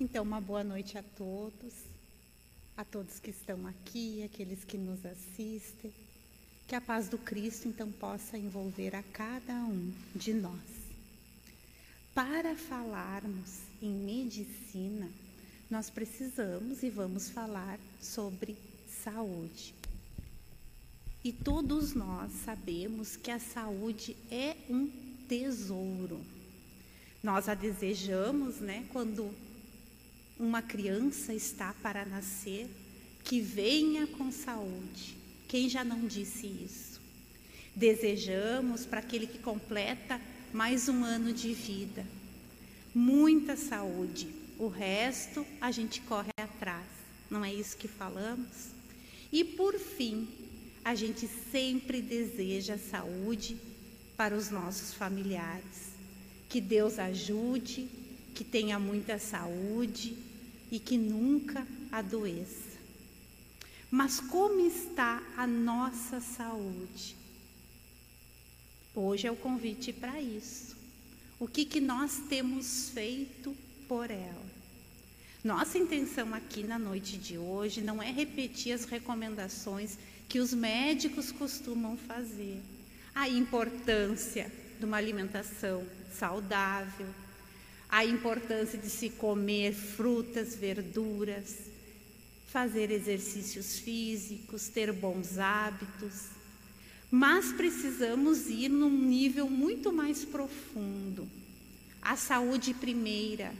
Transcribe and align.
Então, 0.00 0.24
uma 0.24 0.40
boa 0.40 0.64
noite 0.64 0.98
a 0.98 1.04
todos, 1.16 1.72
a 2.76 2.84
todos 2.84 3.20
que 3.20 3.30
estão 3.30 3.64
aqui, 3.68 4.24
aqueles 4.24 4.64
que 4.64 4.76
nos 4.76 5.06
assistem. 5.06 5.92
Que 6.66 6.74
a 6.74 6.80
paz 6.80 7.08
do 7.08 7.16
Cristo, 7.16 7.68
então, 7.68 7.92
possa 7.92 8.36
envolver 8.36 8.96
a 8.96 9.04
cada 9.12 9.52
um 9.52 9.92
de 10.12 10.34
nós. 10.34 10.58
Para 12.12 12.56
falarmos 12.56 13.60
em 13.80 13.90
medicina, 13.90 15.08
nós 15.70 15.90
precisamos 15.90 16.82
e 16.82 16.90
vamos 16.90 17.30
falar 17.30 17.78
sobre 18.00 18.56
saúde. 19.04 19.76
E 21.22 21.32
todos 21.32 21.94
nós 21.94 22.32
sabemos 22.44 23.16
que 23.16 23.30
a 23.30 23.38
saúde 23.38 24.16
é 24.28 24.56
um 24.68 24.90
tesouro. 25.28 26.20
Nós 27.22 27.48
a 27.48 27.54
desejamos, 27.54 28.56
né, 28.56 28.84
quando 28.92 29.32
uma 30.38 30.62
criança 30.62 31.32
está 31.32 31.74
para 31.82 32.04
nascer, 32.04 32.68
que 33.22 33.40
venha 33.40 34.06
com 34.06 34.30
saúde. 34.30 35.16
Quem 35.48 35.68
já 35.68 35.84
não 35.84 36.06
disse 36.06 36.46
isso? 36.46 37.00
Desejamos 37.74 38.84
para 38.84 39.00
aquele 39.00 39.26
que 39.26 39.38
completa 39.38 40.20
mais 40.52 40.88
um 40.88 41.04
ano 41.04 41.32
de 41.32 41.52
vida. 41.54 42.04
Muita 42.94 43.56
saúde. 43.56 44.28
O 44.58 44.68
resto 44.68 45.44
a 45.60 45.70
gente 45.70 46.00
corre 46.02 46.30
atrás. 46.36 46.86
Não 47.30 47.44
é 47.44 47.52
isso 47.52 47.76
que 47.76 47.88
falamos? 47.88 48.68
E 49.32 49.42
por 49.42 49.78
fim, 49.78 50.28
a 50.84 50.94
gente 50.94 51.28
sempre 51.50 52.00
deseja 52.00 52.78
saúde 52.78 53.56
para 54.16 54.36
os 54.36 54.50
nossos 54.50 54.94
familiares. 54.94 55.94
Que 56.48 56.60
Deus 56.60 56.98
ajude, 56.98 57.88
que 58.34 58.44
tenha 58.44 58.78
muita 58.78 59.18
saúde 59.18 60.16
e 60.70 60.78
que 60.78 60.98
nunca 60.98 61.66
adoeça. 61.92 62.74
Mas 63.90 64.18
como 64.18 64.66
está 64.66 65.22
a 65.36 65.46
nossa 65.46 66.20
saúde? 66.20 67.16
Hoje 68.94 69.26
é 69.26 69.30
o 69.30 69.36
convite 69.36 69.92
para 69.92 70.20
isso. 70.20 70.76
O 71.38 71.46
que, 71.46 71.64
que 71.64 71.80
nós 71.80 72.22
temos 72.28 72.90
feito 72.90 73.56
por 73.86 74.10
ela? 74.10 74.54
Nossa 75.44 75.78
intenção 75.78 76.32
aqui 76.32 76.62
na 76.62 76.78
noite 76.78 77.18
de 77.18 77.36
hoje 77.36 77.82
não 77.82 78.02
é 78.02 78.10
repetir 78.10 78.72
as 78.72 78.84
recomendações 78.84 79.98
que 80.28 80.40
os 80.40 80.54
médicos 80.54 81.30
costumam 81.30 81.96
fazer. 81.96 82.60
A 83.14 83.28
importância 83.28 84.50
de 84.78 84.84
uma 84.84 84.96
alimentação 84.96 85.84
saudável, 86.12 87.06
a 87.94 88.04
importância 88.04 88.76
de 88.76 88.90
se 88.90 89.08
comer 89.08 89.72
frutas, 89.72 90.56
verduras, 90.56 91.58
fazer 92.48 92.90
exercícios 92.90 93.78
físicos, 93.78 94.66
ter 94.66 94.90
bons 94.90 95.38
hábitos. 95.38 96.24
Mas 97.08 97.52
precisamos 97.52 98.48
ir 98.48 98.68
num 98.68 98.90
nível 98.90 99.48
muito 99.48 99.92
mais 99.92 100.24
profundo. 100.24 101.28
A 102.02 102.16
saúde 102.16 102.74
primeira, 102.74 103.54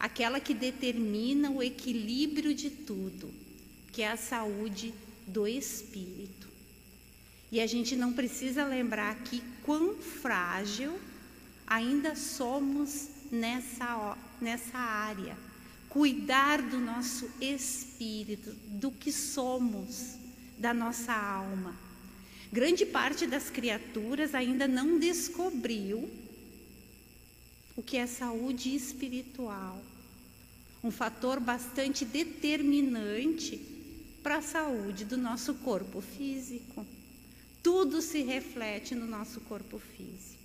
aquela 0.00 0.40
que 0.40 0.54
determina 0.54 1.50
o 1.50 1.62
equilíbrio 1.62 2.54
de 2.54 2.70
tudo, 2.70 3.30
que 3.92 4.00
é 4.00 4.12
a 4.12 4.16
saúde 4.16 4.94
do 5.26 5.46
espírito. 5.46 6.48
E 7.52 7.60
a 7.60 7.66
gente 7.66 7.96
não 7.96 8.14
precisa 8.14 8.64
lembrar 8.64 9.10
aqui 9.10 9.42
quão 9.62 9.94
frágil 9.94 10.98
ainda 11.66 12.16
somos 12.16 13.14
nessa, 13.30 14.16
nessa 14.40 14.78
área. 14.78 15.36
Cuidar 15.88 16.60
do 16.60 16.78
nosso 16.78 17.30
espírito, 17.40 18.52
do 18.66 18.90
que 18.90 19.10
somos, 19.10 20.16
da 20.58 20.74
nossa 20.74 21.12
alma. 21.12 21.74
Grande 22.52 22.86
parte 22.86 23.26
das 23.26 23.50
criaturas 23.50 24.34
ainda 24.34 24.68
não 24.68 24.98
descobriu 24.98 26.08
o 27.76 27.82
que 27.82 27.96
é 27.96 28.06
saúde 28.06 28.74
espiritual. 28.74 29.82
Um 30.82 30.90
fator 30.90 31.40
bastante 31.40 32.04
determinante 32.04 33.60
para 34.22 34.38
a 34.38 34.42
saúde 34.42 35.04
do 35.04 35.16
nosso 35.16 35.54
corpo 35.54 36.00
físico. 36.00 36.86
Tudo 37.62 38.00
se 38.00 38.22
reflete 38.22 38.94
no 38.94 39.06
nosso 39.06 39.40
corpo 39.42 39.78
físico. 39.78 40.35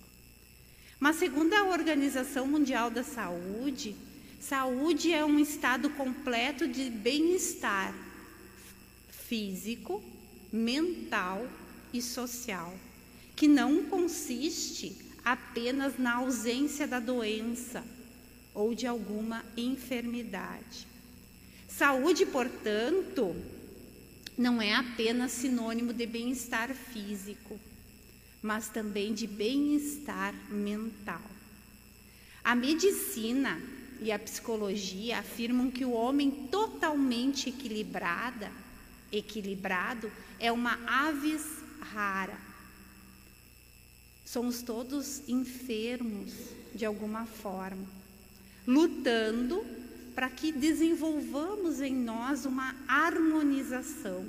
Mas, 1.02 1.16
segundo 1.16 1.52
a 1.52 1.64
Organização 1.64 2.46
Mundial 2.46 2.88
da 2.88 3.02
Saúde, 3.02 3.96
saúde 4.38 5.12
é 5.12 5.24
um 5.24 5.36
estado 5.36 5.90
completo 5.90 6.68
de 6.68 6.88
bem-estar 6.90 7.92
físico, 9.10 10.00
mental 10.52 11.44
e 11.92 12.00
social, 12.00 12.72
que 13.34 13.48
não 13.48 13.82
consiste 13.86 14.96
apenas 15.24 15.98
na 15.98 16.18
ausência 16.18 16.86
da 16.86 17.00
doença 17.00 17.84
ou 18.54 18.72
de 18.72 18.86
alguma 18.86 19.44
enfermidade. 19.56 20.86
Saúde, 21.66 22.24
portanto, 22.26 23.34
não 24.38 24.62
é 24.62 24.72
apenas 24.72 25.32
sinônimo 25.32 25.92
de 25.92 26.06
bem-estar 26.06 26.72
físico, 26.72 27.58
mas 28.42 28.68
também 28.68 29.14
de 29.14 29.26
bem-estar 29.26 30.34
mental. 30.50 31.22
A 32.42 32.54
medicina 32.54 33.60
e 34.00 34.10
a 34.10 34.18
psicologia 34.18 35.20
afirmam 35.20 35.70
que 35.70 35.84
o 35.84 35.92
homem 35.92 36.30
totalmente 36.50 37.48
equilibrada, 37.48 38.50
equilibrado 39.12 40.10
é 40.40 40.50
uma 40.50 40.76
aves 40.86 41.46
rara. 41.80 42.36
Somos 44.24 44.60
todos 44.62 45.22
enfermos 45.28 46.32
de 46.74 46.84
alguma 46.84 47.26
forma, 47.26 47.86
lutando 48.66 49.64
para 50.14 50.28
que 50.28 50.50
desenvolvamos 50.50 51.80
em 51.80 51.94
nós 51.94 52.44
uma 52.44 52.74
harmonização, 52.88 54.26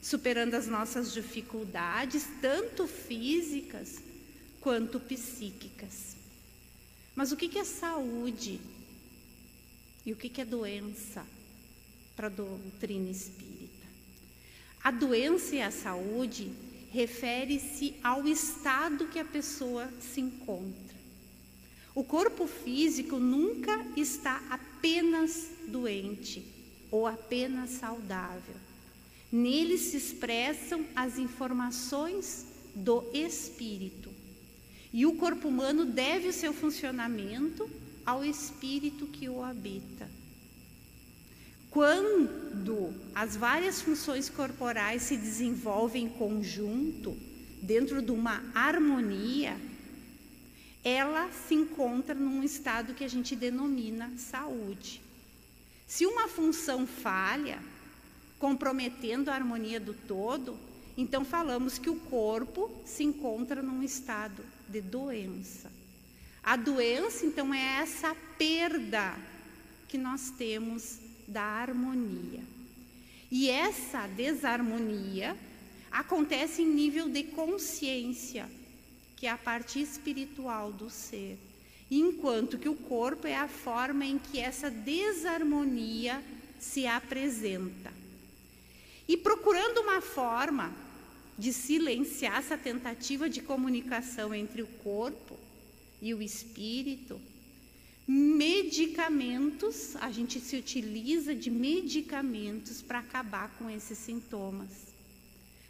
superando 0.00 0.54
as 0.54 0.66
nossas 0.66 1.12
dificuldades, 1.12 2.26
tanto 2.40 2.86
físicas 2.86 4.00
quanto 4.60 4.98
psíquicas. 4.98 6.16
Mas 7.14 7.32
o 7.32 7.36
que 7.36 7.58
é 7.58 7.64
saúde 7.64 8.60
e 10.06 10.12
o 10.12 10.16
que 10.16 10.40
é 10.40 10.44
doença 10.44 11.26
para 12.16 12.28
a 12.28 12.30
doutrina 12.30 13.10
espírita? 13.10 13.86
A 14.82 14.90
doença 14.90 15.56
e 15.56 15.60
a 15.60 15.70
saúde 15.70 16.50
refere-se 16.90 17.94
ao 18.02 18.26
estado 18.26 19.08
que 19.08 19.18
a 19.18 19.24
pessoa 19.24 19.88
se 20.00 20.20
encontra. 20.20 20.98
O 21.94 22.02
corpo 22.02 22.46
físico 22.46 23.18
nunca 23.18 23.84
está 23.96 24.42
apenas 24.48 25.48
doente 25.68 26.42
ou 26.90 27.06
apenas 27.06 27.70
saudável. 27.70 28.69
Nele 29.32 29.78
se 29.78 29.96
expressam 29.96 30.84
as 30.94 31.18
informações 31.18 32.46
do 32.74 33.04
espírito. 33.12 34.10
E 34.92 35.06
o 35.06 35.14
corpo 35.14 35.48
humano 35.48 35.84
deve 35.84 36.28
o 36.28 36.32
seu 36.32 36.52
funcionamento 36.52 37.70
ao 38.04 38.24
espírito 38.24 39.06
que 39.06 39.28
o 39.28 39.42
habita. 39.42 40.10
Quando 41.70 42.92
as 43.14 43.36
várias 43.36 43.80
funções 43.80 44.28
corporais 44.28 45.02
se 45.02 45.16
desenvolvem 45.16 46.06
em 46.06 46.08
conjunto, 46.08 47.16
dentro 47.62 48.02
de 48.02 48.10
uma 48.10 48.42
harmonia, 48.52 49.56
ela 50.82 51.30
se 51.46 51.54
encontra 51.54 52.14
num 52.14 52.42
estado 52.42 52.94
que 52.94 53.04
a 53.04 53.08
gente 53.08 53.36
denomina 53.36 54.12
saúde. 54.16 55.00
Se 55.86 56.06
uma 56.06 56.26
função 56.26 56.86
falha, 56.86 57.62
comprometendo 58.40 59.28
a 59.28 59.34
harmonia 59.34 59.78
do 59.78 59.94
todo, 59.94 60.58
então 60.96 61.24
falamos 61.24 61.78
que 61.78 61.88
o 61.88 61.94
corpo 61.94 62.68
se 62.84 63.04
encontra 63.04 63.62
num 63.62 63.82
estado 63.84 64.44
de 64.68 64.80
doença. 64.80 65.70
A 66.42 66.56
doença, 66.56 67.24
então, 67.24 67.54
é 67.54 67.80
essa 67.80 68.16
perda 68.36 69.14
que 69.86 69.96
nós 69.96 70.30
temos 70.30 70.98
da 71.28 71.42
harmonia. 71.42 72.40
E 73.30 73.48
essa 73.48 74.08
desarmonia 74.08 75.36
acontece 75.92 76.62
em 76.62 76.66
nível 76.66 77.08
de 77.08 77.22
consciência 77.22 78.48
que 79.20 79.26
é 79.26 79.30
a 79.30 79.36
parte 79.36 79.78
espiritual 79.82 80.72
do 80.72 80.88
ser, 80.88 81.38
enquanto 81.90 82.56
que 82.56 82.70
o 82.70 82.74
corpo 82.74 83.26
é 83.26 83.36
a 83.36 83.46
forma 83.46 84.06
em 84.06 84.18
que 84.18 84.40
essa 84.40 84.70
desarmonia 84.70 86.24
se 86.58 86.86
apresenta. 86.86 87.99
E 89.10 89.16
procurando 89.16 89.80
uma 89.80 90.00
forma 90.00 90.72
de 91.36 91.52
silenciar 91.52 92.38
essa 92.38 92.56
tentativa 92.56 93.28
de 93.28 93.42
comunicação 93.42 94.32
entre 94.32 94.62
o 94.62 94.68
corpo 94.68 95.36
e 96.00 96.14
o 96.14 96.22
espírito, 96.22 97.20
medicamentos, 98.06 99.96
a 99.96 100.12
gente 100.12 100.38
se 100.38 100.56
utiliza 100.56 101.34
de 101.34 101.50
medicamentos 101.50 102.82
para 102.82 103.00
acabar 103.00 103.50
com 103.58 103.68
esses 103.68 103.98
sintomas. 103.98 104.70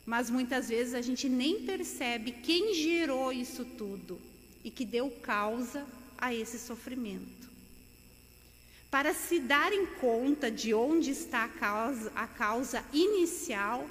Mas 0.04 0.28
muitas 0.28 0.68
vezes 0.68 0.92
a 0.92 1.00
gente 1.00 1.26
nem 1.26 1.62
percebe 1.62 2.32
quem 2.32 2.74
gerou 2.74 3.32
isso 3.32 3.64
tudo 3.64 4.20
e 4.62 4.70
que 4.70 4.84
deu 4.84 5.10
causa 5.22 5.86
a 6.18 6.34
esse 6.34 6.58
sofrimento. 6.58 7.49
Para 8.90 9.14
se 9.14 9.38
darem 9.38 9.86
conta 9.86 10.50
de 10.50 10.74
onde 10.74 11.10
está 11.10 11.44
a 11.44 11.48
causa, 11.48 12.12
a 12.14 12.26
causa 12.26 12.84
inicial, 12.92 13.88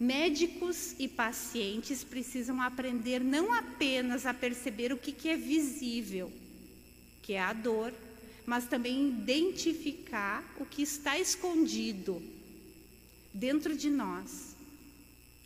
médicos 0.00 0.96
e 0.98 1.06
pacientes 1.06 2.02
precisam 2.02 2.60
aprender 2.60 3.22
não 3.22 3.52
apenas 3.52 4.26
a 4.26 4.34
perceber 4.34 4.92
o 4.92 4.96
que, 4.96 5.12
que 5.12 5.28
é 5.28 5.36
visível, 5.36 6.32
que 7.22 7.34
é 7.34 7.40
a 7.40 7.52
dor, 7.52 7.92
mas 8.44 8.66
também 8.66 9.08
identificar 9.08 10.42
o 10.58 10.66
que 10.66 10.82
está 10.82 11.16
escondido 11.16 12.20
dentro 13.32 13.76
de 13.76 13.88
nós, 13.88 14.56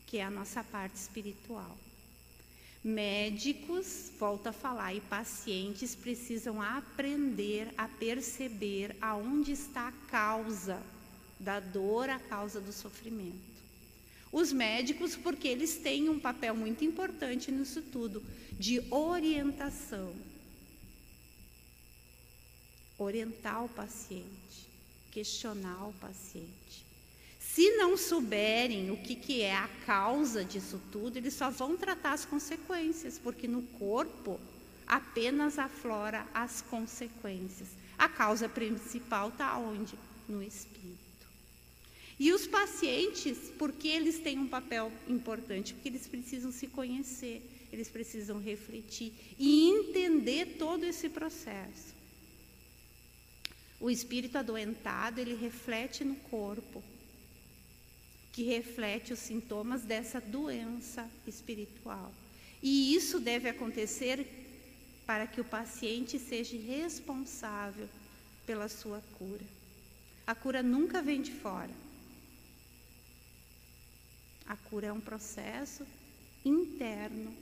que 0.06 0.16
é 0.16 0.24
a 0.24 0.30
nossa 0.30 0.64
parte 0.64 0.96
espiritual. 0.96 1.83
Médicos, 2.84 4.12
volto 4.18 4.48
a 4.48 4.52
falar, 4.52 4.92
e 4.92 5.00
pacientes 5.00 5.94
precisam 5.94 6.60
aprender 6.60 7.72
a 7.78 7.88
perceber 7.88 8.94
aonde 9.00 9.52
está 9.52 9.88
a 9.88 9.92
causa 10.10 10.82
da 11.40 11.60
dor, 11.60 12.10
a 12.10 12.18
causa 12.18 12.60
do 12.60 12.74
sofrimento. 12.74 13.54
Os 14.30 14.52
médicos, 14.52 15.16
porque 15.16 15.48
eles 15.48 15.78
têm 15.78 16.10
um 16.10 16.20
papel 16.20 16.54
muito 16.54 16.84
importante 16.84 17.50
nisso 17.50 17.80
tudo, 17.80 18.22
de 18.52 18.82
orientação. 18.92 20.14
Orientar 22.98 23.64
o 23.64 23.68
paciente, 23.70 24.68
questionar 25.10 25.88
o 25.88 25.92
paciente. 25.94 26.83
Se 27.54 27.70
não 27.76 27.96
souberem 27.96 28.90
o 28.90 28.96
que, 28.96 29.14
que 29.14 29.40
é 29.40 29.54
a 29.54 29.68
causa 29.86 30.44
disso 30.44 30.82
tudo, 30.90 31.16
eles 31.16 31.34
só 31.34 31.50
vão 31.50 31.76
tratar 31.76 32.12
as 32.12 32.24
consequências, 32.24 33.16
porque 33.16 33.46
no 33.46 33.62
corpo 33.62 34.40
apenas 34.84 35.56
aflora 35.56 36.26
as 36.34 36.62
consequências. 36.62 37.68
A 37.96 38.08
causa 38.08 38.48
principal 38.48 39.28
está 39.28 39.56
onde? 39.56 39.96
No 40.28 40.42
espírito. 40.42 40.98
E 42.18 42.32
os 42.32 42.44
pacientes, 42.44 43.38
porque 43.56 43.86
eles 43.86 44.18
têm 44.18 44.36
um 44.36 44.48
papel 44.48 44.90
importante? 45.06 45.74
Porque 45.74 45.90
eles 45.90 46.08
precisam 46.08 46.50
se 46.50 46.66
conhecer, 46.66 47.40
eles 47.72 47.88
precisam 47.88 48.40
refletir 48.40 49.12
e 49.38 49.68
entender 49.68 50.56
todo 50.58 50.82
esse 50.82 51.08
processo. 51.08 51.94
O 53.78 53.88
espírito 53.88 54.38
adoentado, 54.38 55.20
ele 55.20 55.36
reflete 55.36 56.02
no 56.02 56.16
corpo 56.16 56.82
que 58.34 58.42
reflete 58.42 59.12
os 59.12 59.20
sintomas 59.20 59.82
dessa 59.82 60.20
doença 60.20 61.08
espiritual. 61.24 62.12
E 62.60 62.92
isso 62.92 63.20
deve 63.20 63.48
acontecer 63.48 64.26
para 65.06 65.24
que 65.24 65.40
o 65.40 65.44
paciente 65.44 66.18
seja 66.18 66.56
responsável 66.56 67.88
pela 68.44 68.68
sua 68.68 69.00
cura. 69.16 69.44
A 70.26 70.34
cura 70.34 70.64
nunca 70.64 71.00
vem 71.00 71.22
de 71.22 71.30
fora. 71.30 71.70
A 74.48 74.56
cura 74.56 74.88
é 74.88 74.92
um 74.92 75.00
processo 75.00 75.86
interno, 76.44 77.32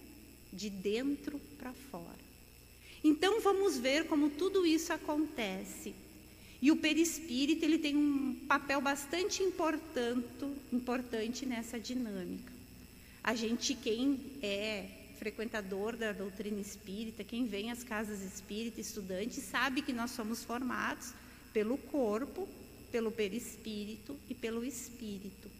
de 0.53 0.69
dentro 0.69 1.41
para 1.56 1.73
fora. 1.73 2.23
Então 3.03 3.41
vamos 3.41 3.79
ver 3.79 4.06
como 4.09 4.29
tudo 4.29 4.67
isso 4.67 4.93
acontece 4.93 5.94
e 6.62 6.70
o 6.70 6.76
perispírito 6.76 7.64
ele 7.64 7.76
tem 7.76 7.97
um 7.97 8.37
papel 8.47 8.81
bastante 8.81 9.43
importante, 9.43 10.25
importante 10.73 11.44
nessa 11.44 11.79
dinâmica. 11.79 12.53
A 13.23 13.35
gente, 13.35 13.75
quem 13.75 14.20
é 14.41 14.87
frequentador 15.19 15.97
da 15.97 16.12
doutrina 16.12 16.61
espírita, 16.61 17.25
quem 17.25 17.47
vem 17.47 17.73
às 17.73 17.82
casas 17.82 18.23
espíritas, 18.23 18.87
estudante, 18.87 19.41
sabe 19.41 19.82
que 19.82 19.93
nós 19.93 20.12
somos 20.12 20.44
formados 20.44 21.12
pelo 21.53 21.76
corpo, 21.76 22.49
pelo 22.93 23.11
perispírito 23.11 24.17
e 24.31 24.35
pelo 24.35 24.65
espírito. 24.65 25.50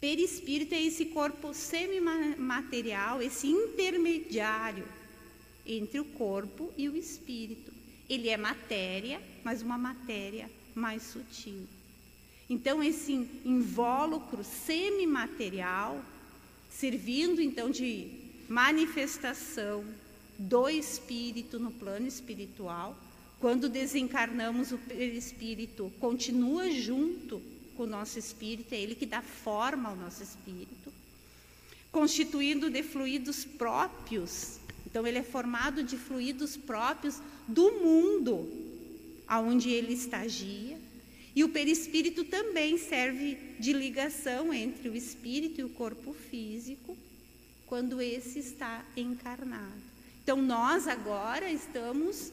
Perispírito 0.00 0.74
é 0.74 0.82
esse 0.82 1.06
corpo 1.06 1.54
semimaterial, 1.54 3.22
esse 3.22 3.46
intermediário 3.46 4.86
entre 5.66 6.00
o 6.00 6.04
corpo 6.04 6.72
e 6.76 6.88
o 6.88 6.96
espírito. 6.96 7.71
Ele 8.12 8.28
é 8.28 8.36
matéria, 8.36 9.22
mas 9.42 9.62
uma 9.62 9.78
matéria 9.78 10.50
mais 10.74 11.02
sutil. 11.02 11.66
Então, 12.46 12.82
esse 12.82 13.12
invólucro 13.42 14.44
semimaterial, 14.44 16.04
servindo 16.68 17.40
então 17.40 17.70
de 17.70 18.10
manifestação 18.50 19.82
do 20.38 20.68
espírito 20.68 21.58
no 21.58 21.70
plano 21.70 22.06
espiritual, 22.06 22.94
quando 23.40 23.66
desencarnamos, 23.66 24.72
o 24.72 24.78
espírito 24.92 25.90
continua 25.98 26.70
junto 26.70 27.40
com 27.74 27.84
o 27.84 27.86
nosso 27.86 28.18
espírito, 28.18 28.74
é 28.74 28.78
ele 28.78 28.94
que 28.94 29.06
dá 29.06 29.22
forma 29.22 29.88
ao 29.88 29.96
nosso 29.96 30.22
espírito, 30.22 30.92
constituindo 31.90 32.68
de 32.68 32.82
fluidos 32.82 33.42
próprios. 33.46 34.58
Então, 34.86 35.06
ele 35.06 35.16
é 35.16 35.22
formado 35.22 35.82
de 35.82 35.96
fluidos 35.96 36.58
próprios 36.58 37.18
do 37.48 37.72
mundo 37.72 38.48
aonde 39.26 39.70
ele 39.70 39.92
estagia. 39.92 40.78
E 41.34 41.42
o 41.42 41.48
perispírito 41.48 42.24
também 42.24 42.76
serve 42.76 43.38
de 43.58 43.72
ligação 43.72 44.52
entre 44.52 44.88
o 44.88 44.94
espírito 44.94 45.60
e 45.60 45.64
o 45.64 45.70
corpo 45.70 46.12
físico, 46.12 46.96
quando 47.66 48.02
esse 48.02 48.38
está 48.38 48.84
encarnado. 48.96 49.80
Então 50.22 50.40
nós 50.40 50.86
agora 50.86 51.50
estamos 51.50 52.30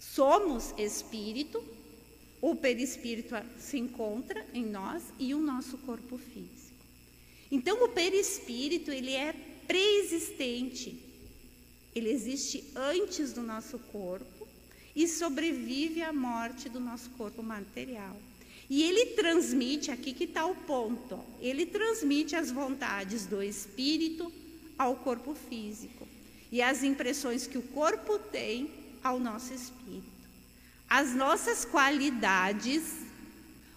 somos 0.00 0.74
espírito, 0.76 1.62
o 2.40 2.56
perispírito 2.56 3.34
se 3.58 3.78
encontra 3.78 4.44
em 4.52 4.64
nós 4.64 5.02
e 5.18 5.34
o 5.34 5.38
nosso 5.38 5.78
corpo 5.78 6.18
físico. 6.18 6.84
Então 7.50 7.84
o 7.84 7.88
perispírito 7.88 8.90
ele 8.90 9.12
é 9.12 9.32
preexistente. 9.66 11.07
Ele 11.98 12.10
existe 12.10 12.64
antes 12.74 13.32
do 13.32 13.42
nosso 13.42 13.78
corpo 13.78 14.46
e 14.94 15.06
sobrevive 15.06 16.00
à 16.02 16.12
morte 16.12 16.68
do 16.68 16.80
nosso 16.80 17.10
corpo 17.10 17.42
material. 17.42 18.16
E 18.70 18.82
ele 18.82 19.06
transmite, 19.06 19.90
aqui 19.90 20.12
que 20.12 20.24
está 20.24 20.46
o 20.46 20.54
ponto, 20.54 21.14
ó, 21.14 21.24
ele 21.40 21.66
transmite 21.66 22.36
as 22.36 22.50
vontades 22.50 23.26
do 23.26 23.42
espírito 23.42 24.32
ao 24.78 24.94
corpo 24.96 25.34
físico 25.34 26.06
e 26.52 26.62
as 26.62 26.82
impressões 26.82 27.46
que 27.46 27.58
o 27.58 27.62
corpo 27.62 28.18
tem 28.18 28.70
ao 29.02 29.18
nosso 29.18 29.52
espírito. 29.52 30.06
As 30.88 31.14
nossas 31.14 31.64
qualidades, 31.64 32.82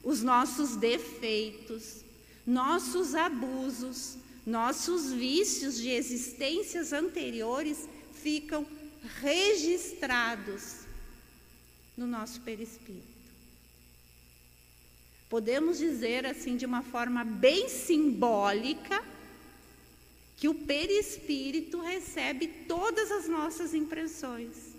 os 0.03 0.21
nossos 0.21 0.75
defeitos, 0.75 2.03
nossos 2.45 3.15
abusos, 3.15 4.17
nossos 4.45 5.11
vícios 5.11 5.77
de 5.77 5.89
existências 5.89 6.93
anteriores 6.93 7.87
ficam 8.21 8.65
registrados 9.21 10.81
no 11.97 12.07
nosso 12.07 12.41
perispírito. 12.41 13.11
Podemos 15.29 15.77
dizer 15.77 16.25
assim 16.25 16.57
de 16.57 16.65
uma 16.65 16.83
forma 16.83 17.23
bem 17.23 17.69
simbólica 17.69 19.03
que 20.35 20.47
o 20.47 20.53
perispírito 20.53 21.79
recebe 21.79 22.47
todas 22.67 23.11
as 23.11 23.27
nossas 23.27 23.73
impressões. 23.73 24.75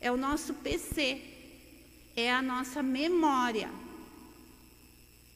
É 0.00 0.10
o 0.12 0.16
nosso 0.16 0.54
PC, 0.54 1.22
é 2.14 2.30
a 2.30 2.42
nossa 2.42 2.82
memória. 2.82 3.70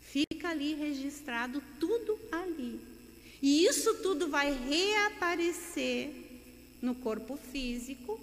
Fica 0.02 0.50
ali 0.50 0.74
registrado 0.74 1.62
tudo 1.80 2.18
ali. 2.30 2.80
E 3.40 3.64
isso 3.64 3.94
tudo 4.02 4.28
vai 4.28 4.52
reaparecer 4.52 6.21
no 6.82 6.94
corpo 6.94 7.36
físico 7.36 8.20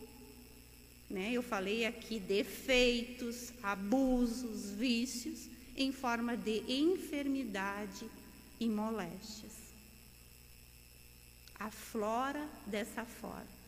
né? 1.09 1.31
Eu 1.33 1.41
falei 1.41 1.85
aqui 1.85 2.19
defeitos, 2.19 3.51
abusos, 3.63 4.69
vícios, 4.69 5.47
em 5.75 5.91
forma 5.91 6.37
de 6.37 6.61
enfermidade 6.67 8.05
e 8.59 8.69
moléstias. 8.69 9.53
Aflora 11.57 12.47
dessa 12.65 13.03
forma. 13.05 13.59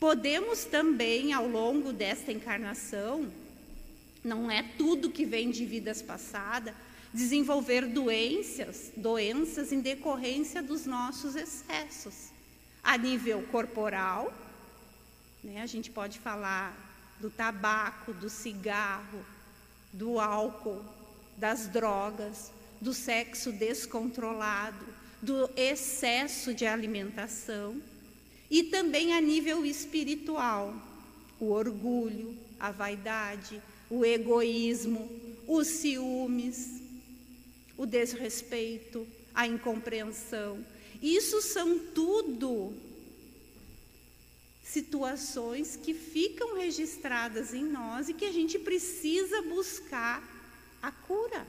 Podemos 0.00 0.64
também, 0.64 1.32
ao 1.32 1.46
longo 1.46 1.92
desta 1.92 2.32
encarnação, 2.32 3.30
não 4.24 4.50
é 4.50 4.62
tudo 4.62 5.10
que 5.10 5.24
vem 5.24 5.50
de 5.50 5.64
vidas 5.64 6.00
passadas, 6.00 6.74
desenvolver 7.12 7.86
doenças, 7.86 8.90
doenças 8.96 9.70
em 9.70 9.80
decorrência 9.80 10.62
dos 10.62 10.86
nossos 10.86 11.34
excessos, 11.36 12.30
a 12.86 12.96
nível 12.96 13.42
corporal, 13.50 14.32
né? 15.42 15.60
A 15.60 15.66
gente 15.66 15.90
pode 15.90 16.20
falar 16.20 16.72
do 17.20 17.28
tabaco, 17.28 18.14
do 18.14 18.30
cigarro, 18.30 19.26
do 19.92 20.20
álcool, 20.20 20.84
das 21.36 21.66
drogas, 21.66 22.52
do 22.80 22.94
sexo 22.94 23.50
descontrolado, 23.50 24.86
do 25.20 25.50
excesso 25.56 26.54
de 26.54 26.64
alimentação 26.64 27.82
e 28.48 28.62
também 28.62 29.12
a 29.14 29.20
nível 29.20 29.66
espiritual, 29.66 30.72
o 31.40 31.50
orgulho, 31.50 32.38
a 32.60 32.70
vaidade, 32.70 33.60
o 33.90 34.04
egoísmo, 34.04 35.10
os 35.48 35.66
ciúmes, 35.66 36.80
o 37.76 37.84
desrespeito, 37.84 39.04
a 39.34 39.44
incompreensão. 39.44 40.64
Isso 41.06 41.40
são 41.40 41.78
tudo 41.78 42.74
situações 44.64 45.76
que 45.76 45.94
ficam 45.94 46.56
registradas 46.56 47.54
em 47.54 47.62
nós 47.64 48.08
e 48.08 48.12
que 48.12 48.24
a 48.24 48.32
gente 48.32 48.58
precisa 48.58 49.40
buscar 49.42 50.20
a 50.82 50.90
cura. 50.90 51.46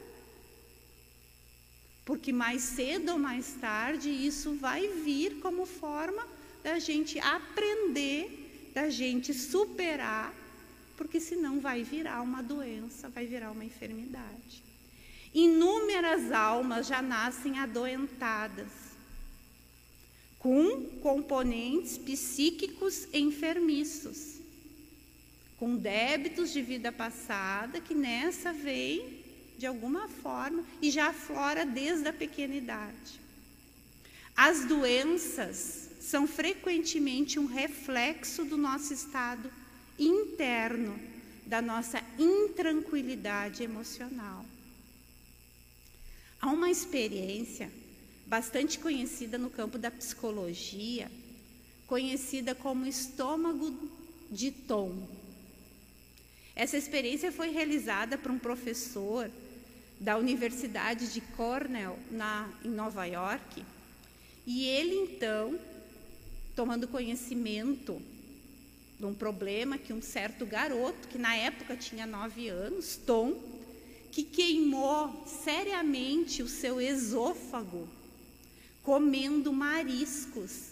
Porque 2.05 2.31
mais 2.31 2.61
cedo 2.61 3.13
ou 3.13 3.17
mais 3.17 3.55
tarde 3.59 4.11
isso 4.11 4.53
vai 4.57 4.87
vir 4.89 5.39
como 5.39 5.65
forma 5.65 6.27
da 6.63 6.77
gente 6.77 7.17
aprender, 7.17 8.71
da 8.75 8.91
gente 8.91 9.33
superar, 9.33 10.31
porque 10.95 11.19
senão 11.19 11.59
vai 11.59 11.81
virar 11.81 12.21
uma 12.21 12.43
doença, 12.43 13.09
vai 13.09 13.25
virar 13.25 13.49
uma 13.49 13.65
enfermidade. 13.65 14.63
Inúmeras 15.33 16.31
almas 16.31 16.85
já 16.85 17.01
nascem 17.01 17.57
adoentadas, 17.57 18.86
com 20.47 20.85
componentes 21.01 21.97
psíquicos 21.97 23.05
enfermiços, 23.13 24.35
com 25.57 25.75
débitos 25.75 26.53
de 26.53 26.61
vida 26.61 26.89
passada 26.89 27.81
que 27.81 27.93
nessa 27.93 28.53
vem 28.53 29.25
de 29.57 29.65
alguma 29.65 30.07
forma 30.07 30.63
e 30.81 30.89
já 30.89 31.07
aflora 31.07 31.65
desde 31.65 32.07
a 32.07 32.13
pequena 32.13 32.55
idade. 32.55 33.19
As 34.37 34.63
doenças 34.63 35.89
são 35.99 36.25
frequentemente 36.25 37.37
um 37.37 37.45
reflexo 37.45 38.45
do 38.45 38.55
nosso 38.55 38.93
estado 38.93 39.51
interno, 39.99 40.97
da 41.45 41.61
nossa 41.61 42.01
intranquilidade 42.17 43.63
emocional. 43.63 44.45
Há 46.39 46.47
uma 46.47 46.71
experiência 46.71 47.69
bastante 48.27 48.77
conhecida 48.77 49.37
no 49.37 49.49
campo 49.49 49.77
da 49.77 49.89
psicologia, 49.89 51.09
conhecida 51.87 52.53
como 52.53 52.85
estômago 52.85 53.73
de 54.29 54.51
Tom. 54.51 55.07
Essa 56.53 56.77
experiência 56.77 57.31
foi 57.31 57.51
realizada 57.51 58.17
por 58.17 58.29
um 58.29 58.37
professor 58.37 59.31
da 59.99 60.17
Universidade 60.17 61.13
de 61.13 61.21
Cornell, 61.21 61.97
na, 62.11 62.49
em 62.63 62.69
Nova 62.69 63.05
York, 63.05 63.63
e 64.45 64.65
ele 64.65 64.95
então, 64.95 65.57
tomando 66.55 66.87
conhecimento 66.87 68.01
de 68.99 69.05
um 69.05 69.13
problema 69.13 69.77
que 69.77 69.93
um 69.93 70.01
certo 70.01 70.45
garoto, 70.45 71.07
que 71.07 71.17
na 71.17 71.35
época 71.35 71.77
tinha 71.77 72.05
nove 72.05 72.49
anos, 72.49 72.97
Tom, 72.97 73.33
que 74.11 74.23
queimou 74.23 75.25
seriamente 75.43 76.41
o 76.41 76.47
seu 76.47 76.81
esôfago 76.81 77.87
comendo 78.87 79.51
mariscos, 79.51 80.69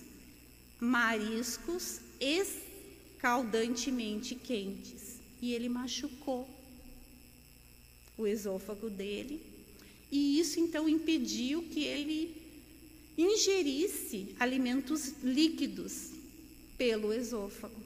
mariscos 0.80 2.00
escaldantemente 2.18 4.36
quentes, 4.36 5.20
e 5.42 5.54
ele 5.54 5.68
machucou 5.68 6.48
o 8.18 8.26
esôfago 8.26 8.90
dele, 8.90 9.42
e 10.10 10.40
isso 10.40 10.62
então 10.62 10.88
impediu 10.88 11.64
que 11.64 11.84
ele 11.84 12.42
ingerisse 13.18 14.34
alimentos 14.40 15.16
líquidos 15.22 16.12
pelo 16.78 17.12
esôfago. 17.12 17.84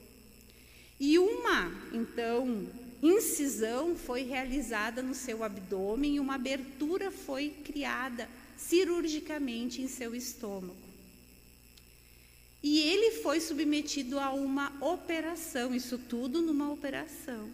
E 1.00 1.18
uma, 1.18 1.72
então, 1.92 2.68
incisão 3.02 3.96
foi 3.96 4.22
realizada 4.22 5.02
no 5.02 5.14
seu 5.14 5.42
abdômen 5.42 6.16
e 6.16 6.20
uma 6.20 6.34
abertura 6.34 7.10
foi 7.10 7.50
criada 7.64 8.28
cirurgicamente 8.56 9.80
em 9.80 9.88
seu 9.88 10.14
estômago. 10.14 10.76
E 12.62 12.78
ele 12.80 13.22
foi 13.22 13.40
submetido 13.40 14.18
a 14.18 14.32
uma 14.32 14.72
operação, 14.80 15.74
isso 15.74 15.96
tudo 15.96 16.42
numa 16.42 16.70
operação. 16.70 17.48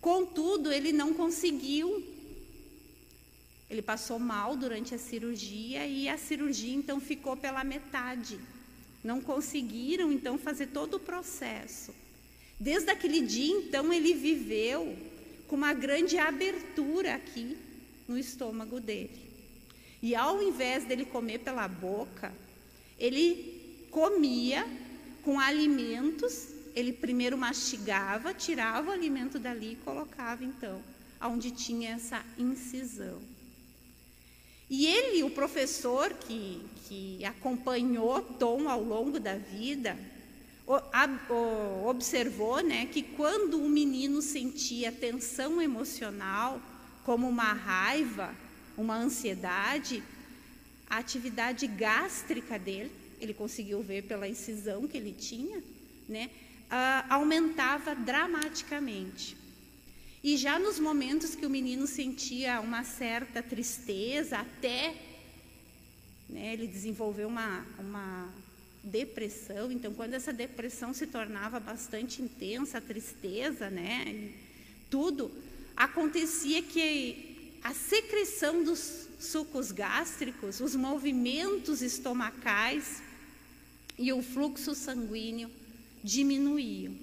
Contudo, 0.00 0.70
ele 0.70 0.92
não 0.92 1.14
conseguiu. 1.14 2.04
Ele 3.70 3.82
passou 3.82 4.18
mal 4.18 4.56
durante 4.56 4.94
a 4.94 4.98
cirurgia 4.98 5.86
e 5.86 6.08
a 6.08 6.18
cirurgia 6.18 6.74
então 6.74 7.00
ficou 7.00 7.36
pela 7.36 7.64
metade. 7.64 8.38
Não 9.02 9.20
conseguiram 9.20 10.12
então 10.12 10.38
fazer 10.38 10.68
todo 10.68 10.94
o 10.94 11.00
processo. 11.00 11.94
Desde 12.58 12.90
aquele 12.90 13.20
dia 13.20 13.54
então 13.54 13.92
ele 13.92 14.14
viveu 14.14 14.96
com 15.46 15.56
uma 15.56 15.72
grande 15.72 16.18
abertura 16.18 17.14
aqui 17.14 17.56
no 18.06 18.18
estômago 18.18 18.80
dele. 18.80 19.28
E 20.02 20.14
ao 20.14 20.42
invés 20.42 20.84
dele 20.84 21.04
comer 21.04 21.38
pela 21.38 21.66
boca, 21.66 22.32
ele 22.98 23.86
comia 23.90 24.66
com 25.22 25.38
alimentos 25.40 26.58
ele 26.78 26.92
primeiro 26.92 27.36
mastigava, 27.36 28.32
tirava 28.32 28.90
o 28.90 28.92
alimento 28.92 29.38
dali 29.38 29.72
e 29.72 29.84
colocava 29.84 30.44
então 30.44 30.80
aonde 31.18 31.50
tinha 31.50 31.90
essa 31.90 32.24
incisão. 32.38 33.18
E 34.70 34.86
ele, 34.86 35.24
o 35.24 35.30
professor 35.30 36.12
que, 36.14 36.62
que 36.86 37.24
acompanhou 37.24 38.22
Tom 38.22 38.68
ao 38.68 38.80
longo 38.80 39.18
da 39.18 39.34
vida, 39.34 39.98
observou 41.84 42.62
né, 42.62 42.86
que 42.86 43.02
quando 43.02 43.62
o 43.62 43.68
menino 43.68 44.20
sentia 44.20 44.92
tensão 44.92 45.62
emocional, 45.62 46.60
como 47.04 47.26
uma 47.26 47.54
raiva, 47.54 48.34
uma 48.76 48.96
ansiedade, 48.96 50.02
a 50.88 50.98
atividade 50.98 51.66
gástrica 51.66 52.58
dele, 52.58 52.92
ele 53.20 53.32
conseguiu 53.32 53.82
ver 53.82 54.02
pela 54.02 54.28
incisão 54.28 54.86
que 54.86 54.96
ele 54.96 55.12
tinha, 55.12 55.62
né, 56.08 56.30
aumentava 57.08 57.94
dramaticamente. 57.94 59.36
E 60.22 60.36
já 60.36 60.58
nos 60.58 60.78
momentos 60.78 61.34
que 61.34 61.46
o 61.46 61.50
menino 61.50 61.86
sentia 61.86 62.60
uma 62.60 62.84
certa 62.84 63.42
tristeza, 63.42 64.38
até 64.38 64.94
né, 66.28 66.52
ele 66.52 66.66
desenvolveu 66.66 67.28
uma, 67.28 67.64
uma 67.78 68.28
depressão. 68.82 69.70
Então, 69.70 69.92
quando 69.94 70.14
essa 70.14 70.32
depressão 70.32 70.92
se 70.92 71.06
tornava 71.06 71.58
bastante 71.60 72.22
intensa, 72.22 72.78
a 72.78 72.80
tristeza, 72.80 73.70
né, 73.70 74.32
tudo, 74.90 75.30
acontecia 75.76 76.62
que 76.62 77.58
a 77.62 77.74
secreção 77.74 78.62
dos 78.62 79.08
sucos 79.18 79.72
gástricos, 79.72 80.60
os 80.60 80.74
movimentos 80.76 81.82
estomacais 81.82 83.02
e 83.98 84.12
o 84.12 84.22
fluxo 84.22 84.74
sanguíneo 84.74 85.50
diminuíam. 86.02 86.96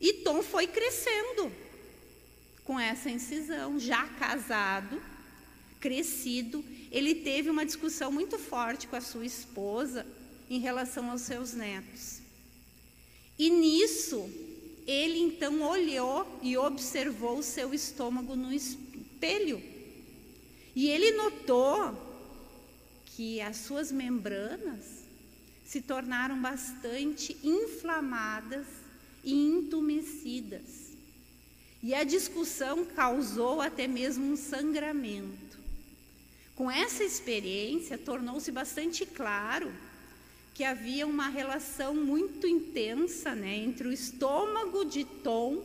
E 0.00 0.12
Tom 0.24 0.42
foi 0.42 0.66
crescendo 0.66 1.52
com 2.64 2.78
essa 2.78 3.10
incisão, 3.10 3.78
já 3.78 4.06
casado, 4.06 5.02
crescido, 5.80 6.64
ele 6.90 7.16
teve 7.16 7.50
uma 7.50 7.66
discussão 7.66 8.12
muito 8.12 8.38
forte 8.38 8.86
com 8.86 8.96
a 8.96 9.00
sua 9.00 9.26
esposa 9.26 10.06
em 10.50 10.58
relação 10.58 11.08
aos 11.12 11.20
seus 11.22 11.54
netos. 11.54 12.20
E 13.38 13.48
nisso, 13.48 14.28
ele 14.84 15.20
então 15.20 15.62
olhou 15.62 16.26
e 16.42 16.56
observou 16.56 17.38
o 17.38 17.42
seu 17.42 17.72
estômago 17.72 18.34
no 18.34 18.52
espelho. 18.52 19.62
E 20.74 20.88
ele 20.88 21.12
notou 21.12 22.08
que 23.06 23.40
as 23.40 23.58
suas 23.58 23.92
membranas 23.92 25.04
se 25.64 25.80
tornaram 25.80 26.40
bastante 26.42 27.36
inflamadas 27.44 28.66
e 29.22 29.32
entumecidas. 29.32 30.90
E 31.80 31.94
a 31.94 32.02
discussão 32.02 32.84
causou 32.84 33.60
até 33.60 33.86
mesmo 33.86 34.32
um 34.32 34.36
sangramento. 34.36 35.58
Com 36.56 36.70
essa 36.70 37.04
experiência, 37.04 37.96
tornou-se 37.96 38.50
bastante 38.50 39.06
claro 39.06 39.72
que 40.60 40.64
havia 40.64 41.06
uma 41.06 41.30
relação 41.30 41.94
muito 41.94 42.46
intensa 42.46 43.34
né, 43.34 43.56
entre 43.56 43.88
o 43.88 43.92
estômago 43.94 44.84
de 44.84 45.06
Tom 45.06 45.64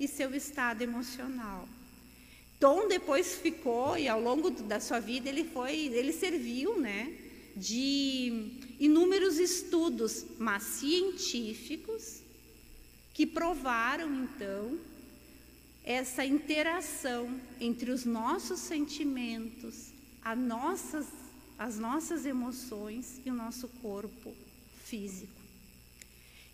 e 0.00 0.08
seu 0.08 0.34
estado 0.34 0.80
emocional. 0.80 1.68
Tom 2.58 2.88
depois 2.88 3.34
ficou 3.34 3.98
e 3.98 4.08
ao 4.08 4.18
longo 4.18 4.48
da 4.48 4.80
sua 4.80 4.98
vida 4.98 5.28
ele 5.28 5.44
foi, 5.44 5.76
ele 5.88 6.10
serviu, 6.10 6.80
né, 6.80 7.14
de 7.54 8.56
inúmeros 8.78 9.38
estudos, 9.38 10.24
mas 10.38 10.62
científicos, 10.62 12.22
que 13.12 13.26
provaram 13.26 14.24
então 14.24 14.78
essa 15.84 16.24
interação 16.24 17.38
entre 17.60 17.90
os 17.90 18.06
nossos 18.06 18.60
sentimentos, 18.60 19.92
as 20.24 20.38
nossas, 20.38 21.06
as 21.60 21.78
nossas 21.78 22.24
emoções 22.24 23.20
e 23.22 23.30
o 23.30 23.34
nosso 23.34 23.68
corpo 23.82 24.34
físico. 24.82 25.38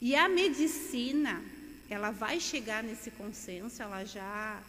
E 0.01 0.17
a 0.17 0.29
medicina, 0.29 1.41
ela 1.89 2.11
vai 2.11 2.41
chegar 2.41 2.83
nesse 2.83 3.13
consenso, 3.13 3.81
ela 3.81 4.05
já, 4.05 4.61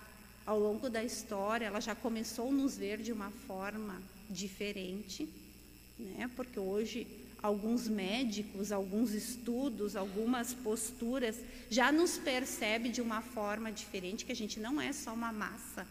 ao 0.46 0.60
longo 0.60 0.92
da 0.92 1.04
história, 1.04 1.66
ela 1.66 1.82
já 1.82 1.96
começou 1.96 2.50
a 2.50 2.52
nos 2.52 2.78
ver 2.78 3.00
de 3.00 3.12
uma 3.12 3.32
forma 3.48 4.00
diferente, 4.30 5.28
né? 5.98 6.30
porque 6.36 6.60
hoje 6.60 7.08
alguns 7.42 7.88
médicos, 7.88 8.72
alguns 8.72 9.14
estudos, 9.14 9.96
algumas 9.96 10.54
posturas 10.54 11.36
já 11.68 11.92
nos 11.92 12.16
percebe 12.20 12.90
de 12.90 13.02
uma 13.02 13.24
forma 13.24 13.72
diferente 13.72 14.24
que 14.24 14.34
a 14.34 14.36
gente 14.36 14.60
não 14.60 14.80
é 14.80 14.94
só 14.94 15.16
uma 15.16 15.32
massa, 15.32 15.88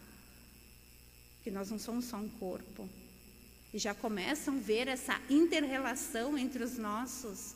que 1.42 1.50
nós 1.50 1.68
não 1.68 1.80
somos 1.80 2.04
só 2.04 2.16
um 2.16 2.28
corpo. 2.28 2.88
E 3.76 3.78
já 3.78 3.92
começam 3.92 4.54
a 4.54 4.58
ver 4.58 4.88
essa 4.88 5.20
interrelação 5.28 6.38
entre 6.38 6.64
os 6.64 6.78
nossos 6.78 7.54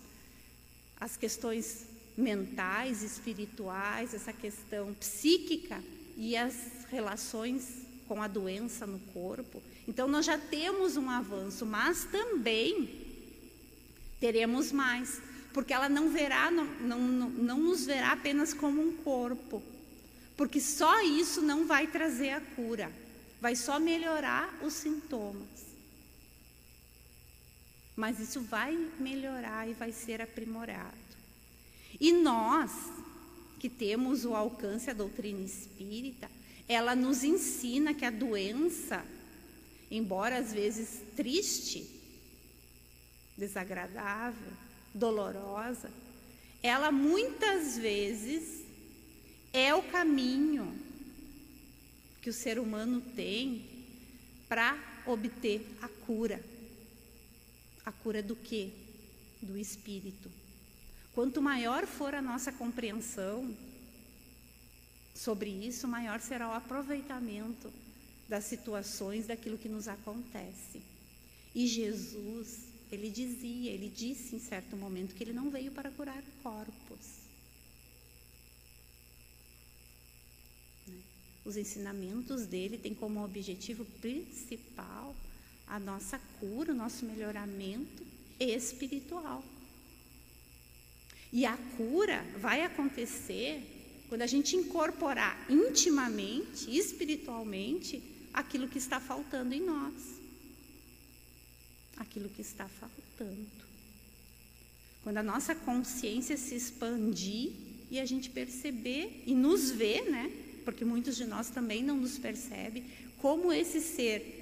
as 1.00 1.16
questões 1.16 1.86
mentais, 2.14 3.02
espirituais, 3.02 4.12
essa 4.12 4.30
questão 4.30 4.92
psíquica 4.92 5.82
e 6.18 6.36
as 6.36 6.84
relações 6.90 7.86
com 8.06 8.20
a 8.20 8.28
doença 8.28 8.86
no 8.86 8.98
corpo. 9.14 9.62
Então 9.88 10.06
nós 10.06 10.26
já 10.26 10.36
temos 10.36 10.98
um 10.98 11.08
avanço, 11.08 11.64
mas 11.64 12.04
também 12.04 13.00
teremos 14.20 14.72
mais, 14.72 15.22
porque 15.54 15.72
ela 15.72 15.88
não 15.88 16.10
verá, 16.10 16.50
não, 16.50 16.66
não, 16.66 17.30
não 17.30 17.58
nos 17.60 17.86
verá 17.86 18.12
apenas 18.12 18.52
como 18.52 18.82
um 18.82 18.94
corpo, 18.96 19.62
porque 20.36 20.60
só 20.60 21.00
isso 21.00 21.40
não 21.40 21.66
vai 21.66 21.86
trazer 21.86 22.32
a 22.32 22.42
cura, 22.42 22.92
vai 23.40 23.56
só 23.56 23.80
melhorar 23.80 24.54
os 24.62 24.74
sintomas. 24.74 25.69
Mas 28.00 28.18
isso 28.18 28.40
vai 28.40 28.74
melhorar 28.98 29.68
e 29.68 29.74
vai 29.74 29.92
ser 29.92 30.22
aprimorado. 30.22 30.96
E 32.00 32.12
nós, 32.12 32.72
que 33.58 33.68
temos 33.68 34.24
o 34.24 34.34
alcance 34.34 34.86
da 34.86 34.94
doutrina 34.94 35.44
espírita, 35.44 36.30
ela 36.66 36.96
nos 36.96 37.22
ensina 37.22 37.92
que 37.92 38.06
a 38.06 38.10
doença, 38.10 39.04
embora 39.90 40.38
às 40.38 40.50
vezes 40.50 41.02
triste, 41.14 41.86
desagradável, 43.36 44.52
dolorosa, 44.94 45.90
ela 46.62 46.90
muitas 46.90 47.76
vezes 47.76 48.64
é 49.52 49.74
o 49.74 49.82
caminho 49.82 50.74
que 52.22 52.30
o 52.30 52.32
ser 52.32 52.58
humano 52.58 53.02
tem 53.14 53.62
para 54.48 54.74
obter 55.04 55.66
a 55.82 55.88
cura. 56.06 56.42
A 57.90 57.92
cura 58.04 58.22
do 58.22 58.36
quê? 58.36 58.70
Do 59.42 59.58
espírito. 59.58 60.30
Quanto 61.12 61.42
maior 61.42 61.88
for 61.88 62.14
a 62.14 62.22
nossa 62.22 62.52
compreensão 62.52 63.52
sobre 65.12 65.50
isso, 65.50 65.88
maior 65.88 66.20
será 66.20 66.48
o 66.48 66.52
aproveitamento 66.52 67.72
das 68.28 68.44
situações, 68.44 69.26
daquilo 69.26 69.58
que 69.58 69.68
nos 69.68 69.88
acontece. 69.88 70.80
E 71.52 71.66
Jesus 71.66 72.60
ele 72.92 73.10
dizia, 73.10 73.72
ele 73.72 73.88
disse 73.88 74.36
em 74.36 74.38
certo 74.38 74.76
momento 74.76 75.12
que 75.16 75.24
ele 75.24 75.32
não 75.32 75.50
veio 75.50 75.72
para 75.72 75.90
curar 75.90 76.22
corpos. 76.44 77.06
Né? 80.86 81.00
Os 81.44 81.56
ensinamentos 81.56 82.46
dele 82.46 82.78
têm 82.78 82.94
como 82.94 83.24
objetivo 83.24 83.84
principal 84.00 85.16
a 85.70 85.78
nossa 85.78 86.18
cura, 86.38 86.72
o 86.72 86.76
nosso 86.76 87.04
melhoramento 87.06 88.04
espiritual. 88.38 89.42
E 91.32 91.46
a 91.46 91.56
cura 91.76 92.22
vai 92.38 92.62
acontecer 92.62 94.04
quando 94.08 94.22
a 94.22 94.26
gente 94.26 94.56
incorporar 94.56 95.46
intimamente, 95.48 96.76
espiritualmente, 96.76 98.02
aquilo 98.34 98.68
que 98.68 98.78
está 98.78 99.00
faltando 99.00 99.54
em 99.54 99.60
nós 99.60 100.20
aquilo 102.00 102.30
que 102.30 102.40
está 102.40 102.66
faltando. 102.66 103.46
Quando 105.02 105.18
a 105.18 105.22
nossa 105.22 105.54
consciência 105.54 106.36
se 106.36 106.54
expandir 106.54 107.52
e 107.90 108.00
a 108.00 108.06
gente 108.06 108.30
perceber 108.30 109.22
e 109.26 109.34
nos 109.34 109.70
ver, 109.70 110.10
né? 110.10 110.30
Porque 110.64 110.84
muitos 110.84 111.16
de 111.16 111.26
nós 111.26 111.50
também 111.50 111.82
não 111.82 111.98
nos 111.98 112.18
percebem 112.18 112.84
como 113.18 113.52
esse 113.52 113.80
ser 113.80 114.39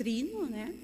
trino, 0.00 0.46
né? 0.46 0.74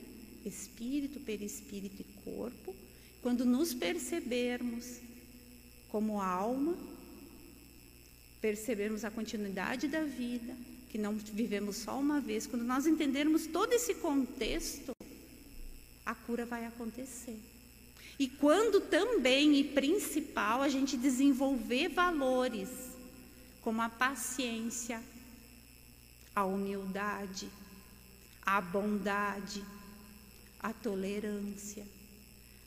Espírito, 0.45 1.19
perispírito 1.21 2.03
e 2.03 2.23
corpo, 2.23 2.77
quando 3.23 3.47
nos 3.47 3.73
percebermos 3.73 5.01
como 5.89 6.21
alma, 6.21 6.77
percebermos 8.43 9.07
a 9.07 9.11
continuidade 9.11 9.89
da 9.89 10.03
vida, 10.03 10.55
que 10.91 10.99
não 10.99 11.15
vivemos 11.15 11.77
só 11.77 11.99
uma 11.99 12.21
vez, 12.21 12.47
quando 12.47 12.63
nós 12.63 12.87
entendermos 12.87 13.47
todo 13.47 13.73
esse 13.73 13.95
contexto, 13.95 14.93
a 16.05 16.15
cura 16.15 16.45
vai 16.45 16.67
acontecer. 16.67 17.39
E 18.19 18.29
quando 18.29 18.83
também 18.83 19.59
e 19.59 19.65
principal 19.65 20.61
a 20.61 20.69
gente 20.69 20.95
desenvolver 20.95 21.89
valores 21.89 22.69
como 23.63 23.81
a 23.81 23.89
paciência, 23.89 25.03
a 26.35 26.45
humildade, 26.45 27.49
a 28.47 28.61
bondade, 28.61 29.63
a 30.61 30.73
tolerância, 30.73 31.85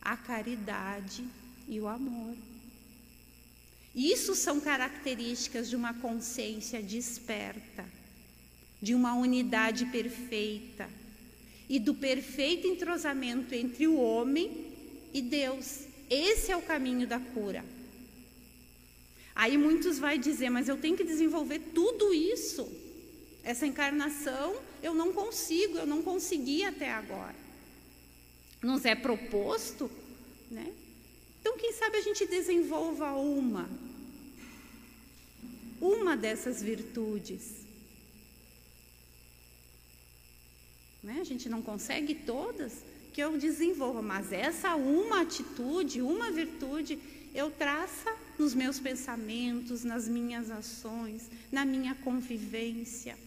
a 0.02 0.16
caridade 0.18 1.26
e 1.68 1.80
o 1.80 1.88
amor. 1.88 2.36
Isso 3.96 4.36
são 4.36 4.60
características 4.60 5.70
de 5.70 5.76
uma 5.76 5.94
consciência 5.96 6.84
desperta 6.84 7.86
de 8.82 8.96
uma 8.96 9.14
unidade 9.16 9.86
perfeita 9.88 10.90
e 11.68 11.80
do 11.80 11.94
perfeito 11.94 12.66
entrosamento 12.66 13.54
entre 13.54 13.88
o 13.88 13.98
homem 13.98 14.68
e 15.14 15.22
Deus. 15.22 15.82
Esse 16.10 16.52
é 16.52 16.58
o 16.58 16.62
caminho 16.62 17.06
da 17.06 17.20
cura. 17.20 17.64
Aí 19.36 19.58
muitos 19.58 20.00
vai 20.00 20.18
dizer, 20.18 20.50
mas 20.50 20.68
eu 20.68 20.78
tenho 20.78 20.98
que 20.98 21.04
desenvolver 21.04 21.60
tudo 21.74 22.14
isso. 22.14 22.68
Essa 23.44 23.68
encarnação 23.68 24.56
eu 24.82 24.94
não 24.94 25.14
consigo, 25.14 25.78
eu 25.78 25.86
não 25.86 26.02
consegui 26.02 26.64
até 26.64 26.92
agora. 26.92 27.36
Nos 28.62 28.86
é 28.86 28.96
proposto, 28.96 29.90
né? 30.50 30.74
Então 31.40 31.58
quem 31.58 31.72
sabe 31.74 31.98
a 31.98 32.02
gente 32.02 32.26
desenvolva 32.26 33.14
uma 33.14 33.70
uma 35.82 36.18
dessas 36.18 36.62
virtudes 36.62 37.60
Né? 41.04 41.20
A 41.22 41.24
gente 41.24 41.48
não 41.48 41.62
consegue 41.62 42.14
todas 42.14 42.74
que 43.14 43.22
eu 43.22 43.38
desenvolva, 43.38 44.02
mas 44.02 44.32
essa 44.32 44.76
uma 44.76 45.22
atitude, 45.22 46.02
uma 46.02 46.32
virtude, 46.32 47.00
eu 47.34 47.50
traça 47.50 48.16
nos 48.38 48.54
meus 48.54 48.80
pensamentos, 48.80 49.84
nas 49.84 50.08
minhas 50.08 50.52
ações, 50.52 51.30
na 51.52 51.66
minha 51.66 51.96
convivência, 51.96 53.18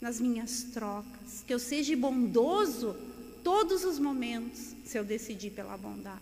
nas 0.00 0.20
minhas 0.20 0.64
trocas. 0.64 1.44
Que 1.46 1.54
eu 1.54 1.58
seja 1.58 1.96
bondoso 1.96 2.96
todos 3.42 3.84
os 3.84 3.98
momentos, 3.98 4.74
se 4.84 4.98
eu 4.98 5.04
decidir 5.04 5.50
pela 5.50 5.76
bondade. 5.76 6.20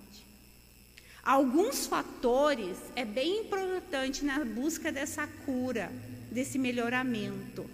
Alguns 1.23 1.87
fatores 1.87 2.79
é 2.97 3.05
bem 3.05 3.41
importante 3.41 4.25
na 4.25 4.45
busca 4.45 4.91
dessa 4.91 5.27
cura, 5.45 5.93
desse 6.31 6.59
melhoramento 6.59 7.69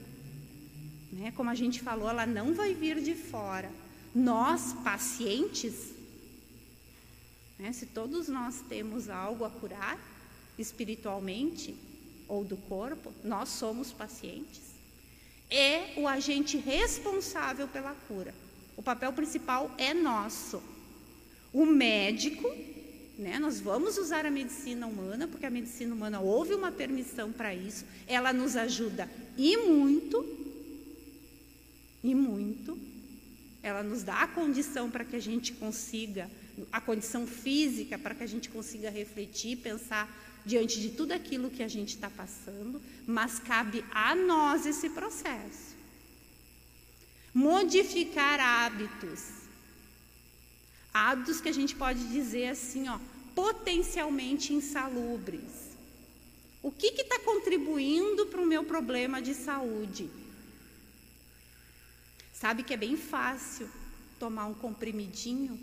né? 1.14 1.32
Como 1.36 1.48
a 1.48 1.54
gente 1.54 1.80
falou, 1.80 2.10
ela 2.10 2.26
não 2.26 2.52
vai 2.54 2.74
vir 2.74 3.00
de 3.00 3.14
fora. 3.14 3.70
Nós, 4.14 4.72
pacientes, 4.84 5.92
né? 7.58 7.72
se 7.72 7.86
todos 7.86 8.28
nós 8.28 8.62
temos 8.68 9.08
algo 9.08 9.44
a 9.44 9.50
curar, 9.50 9.98
espiritualmente 10.58 11.76
ou 12.26 12.44
do 12.44 12.56
corpo, 12.56 13.12
nós 13.22 13.48
somos 13.48 13.92
pacientes. 13.92 14.63
É 15.50 15.92
o 15.96 16.09
agente 16.09 16.57
responsável 16.57 17.68
pela 17.68 17.94
cura. 18.09 18.35
O 18.76 18.83
papel 18.83 19.12
principal 19.12 19.70
é 19.78 19.94
nosso. 19.94 20.62
O 21.52 21.64
médico, 21.64 22.48
né, 23.16 23.38
nós 23.38 23.61
vamos 23.61 23.96
usar 23.96 24.26
a 24.26 24.30
medicina 24.30 24.87
humana, 24.87 25.28
porque 25.28 25.46
a 25.46 25.50
medicina 25.50 25.94
humana 25.94 26.20
houve 26.20 26.54
uma 26.54 26.72
permissão 26.72 27.30
para 27.30 27.54
isso, 27.54 27.85
ela 28.07 28.33
nos 28.33 28.57
ajuda 28.57 29.09
e 29.38 29.57
muito, 29.57 30.26
e 32.02 32.14
muito. 32.14 32.76
Ela 33.62 33.83
nos 33.83 34.02
dá 34.02 34.22
a 34.22 34.28
condição 34.28 34.90
para 34.90 35.04
que 35.04 35.16
a 35.16 35.20
gente 35.20 35.52
consiga, 35.52 36.28
a 36.72 36.80
condição 36.80 37.26
física 37.26 37.96
para 37.96 38.14
que 38.14 38.24
a 38.24 38.26
gente 38.26 38.48
consiga 38.48 38.90
refletir, 38.90 39.57
pensar 39.57 40.09
diante 40.44 40.80
de 40.80 40.90
tudo 40.90 41.12
aquilo 41.12 41.50
que 41.50 41.62
a 41.62 41.68
gente 41.68 41.90
está 41.90 42.11
passando, 42.11 42.80
mas 43.07 43.38
cabe 43.38 43.85
a 43.90 44.14
nós 44.14 44.66
esse 44.66 44.90
processo. 44.90 45.74
Modificar 47.33 48.38
hábitos. 48.38 49.20
Hábitos 50.92 51.40
que 51.40 51.48
a 51.48 51.52
gente 51.52 51.74
pode 51.74 52.07
dizer 52.09 52.48
assim, 52.48 52.88
ó, 52.88 52.98
potencialmente 53.35 54.52
insalubres. 54.52 55.74
O 56.62 56.70
que 56.70 56.87
está 56.87 57.18
contribuindo 57.18 58.26
para 58.26 58.40
o 58.40 58.46
meu 58.46 58.64
problema 58.64 59.20
de 59.20 59.35
saúde? 59.35 60.09
Sabe 62.33 62.62
que 62.62 62.74
é 62.74 62.76
bem 62.76 62.96
fácil 62.96 63.68
tomar 64.18 64.46
um 64.46 64.54
comprimidinho 64.54 65.59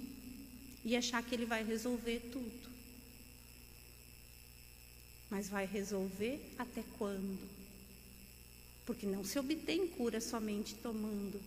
e 0.84 0.96
achar 0.96 1.24
que 1.24 1.34
ele 1.34 1.46
vai 1.46 1.64
resolver 1.64 2.20
tudo. 2.32 2.61
Mas 5.32 5.48
vai 5.48 5.66
resolver 5.66 6.42
até 6.60 6.84
quando? 6.98 7.40
Porque 8.86 9.06
não 9.06 9.24
se 9.24 9.40
obtém 9.40 9.88
cura 9.88 10.20
somente 10.20 10.76
tomando. 10.76 11.42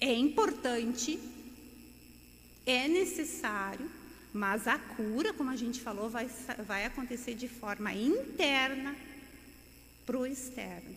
É 0.00 0.14
importante, 0.14 1.20
é 2.64 2.88
necessário, 2.88 3.90
mas 4.32 4.66
a 4.66 4.78
cura, 4.78 5.34
como 5.34 5.50
a 5.50 5.56
gente 5.56 5.82
falou, 5.82 6.08
vai, 6.08 6.30
vai 6.66 6.86
acontecer 6.86 7.34
de 7.34 7.46
forma 7.46 7.92
interna 7.92 8.96
para 10.06 10.16
o 10.16 10.26
externo. 10.26 10.96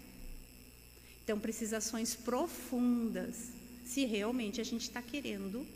Então, 1.26 1.38
precisações 1.38 2.16
profundas, 2.16 3.50
se 3.86 4.06
realmente 4.06 4.62
a 4.62 4.64
gente 4.64 4.84
está 4.84 5.02
querendo 5.02 5.68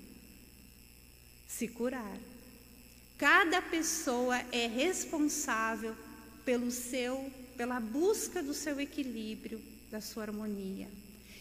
se 1.45 1.67
curar. 1.67 2.17
Cada 3.17 3.61
pessoa 3.61 4.37
é 4.51 4.67
responsável 4.67 5.93
pelo 6.47 6.71
seu, 6.71 7.29
pela 7.57 7.77
busca 7.77 8.41
do 8.41 8.53
seu 8.53 8.79
equilíbrio, 8.79 9.61
da 9.91 9.99
sua 9.99 10.23
harmonia. 10.23 10.87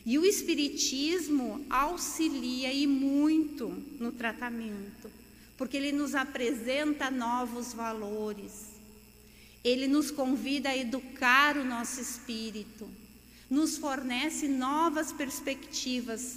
E 0.05 0.19
o 0.19 0.25
espiritismo 0.25 1.64
auxilia 1.71 2.73
e 2.73 2.88
muito 2.88 3.69
no 4.01 4.11
tratamento, 4.11 5.09
porque 5.57 5.77
ele 5.77 5.92
nos 5.92 6.16
apresenta 6.16 7.09
novos 7.09 7.73
valores. 7.73 8.51
Ele 9.62 9.87
nos 9.87 10.11
convida 10.11 10.71
a 10.71 10.77
educar 10.77 11.57
o 11.57 11.64
nosso 11.64 12.01
espírito, 12.01 12.90
nos 13.49 13.79
fornece 13.79 14.49
novas 14.49 15.12
perspectivas 15.12 16.37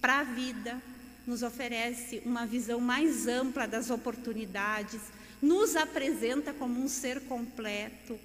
para 0.00 0.18
a 0.18 0.24
vida, 0.24 0.82
nos 1.24 1.44
oferece 1.44 2.20
uma 2.24 2.44
visão 2.44 2.80
mais 2.80 3.28
ampla 3.28 3.68
das 3.68 3.88
oportunidades, 3.88 5.00
nos 5.40 5.76
apresenta 5.76 6.52
como 6.52 6.82
um 6.82 6.88
ser 6.88 7.20
completo, 7.22 8.18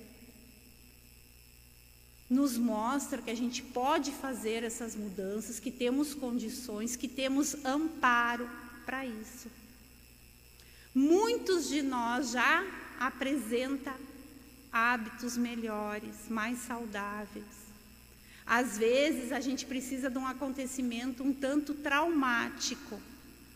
nos 2.29 2.57
mostra 2.57 3.21
que 3.21 3.29
a 3.29 3.35
gente 3.35 3.61
pode 3.61 4.11
fazer 4.11 4.63
essas 4.63 4.95
mudanças, 4.95 5.59
que 5.59 5.71
temos 5.71 6.13
condições, 6.13 6.95
que 6.95 7.07
temos 7.07 7.55
amparo 7.63 8.49
para 8.85 9.05
isso. 9.05 9.49
Muitos 10.93 11.69
de 11.69 11.81
nós 11.81 12.31
já 12.31 12.65
apresentam 12.99 13.93
hábitos 14.71 15.37
melhores, 15.37 16.15
mais 16.29 16.59
saudáveis. 16.59 17.45
Às 18.45 18.77
vezes 18.77 19.31
a 19.31 19.39
gente 19.39 19.65
precisa 19.65 20.09
de 20.09 20.17
um 20.17 20.27
acontecimento 20.27 21.23
um 21.23 21.33
tanto 21.33 21.73
traumático, 21.73 22.99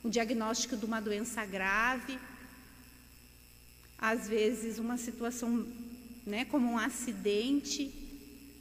um 0.03 0.09
diagnóstico 0.09 0.75
de 0.75 0.85
uma 0.85 0.99
doença 0.99 1.45
grave, 1.45 2.17
às 3.99 4.27
vezes 4.27 4.79
uma 4.79 4.97
situação, 4.97 5.67
né, 6.25 6.45
como 6.45 6.71
um 6.71 6.77
acidente, 6.77 7.91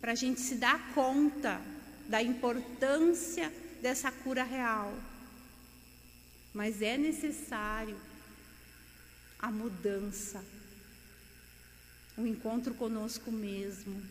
para 0.00 0.12
a 0.12 0.14
gente 0.14 0.40
se 0.40 0.56
dar 0.56 0.92
conta 0.94 1.60
da 2.08 2.22
importância 2.22 3.52
dessa 3.80 4.10
cura 4.10 4.42
real. 4.42 4.92
Mas 6.52 6.82
é 6.82 6.96
necessário 6.96 7.96
a 9.38 9.50
mudança, 9.50 10.44
o 12.16 12.26
encontro 12.26 12.74
conosco 12.74 13.30
mesmo. 13.30 14.02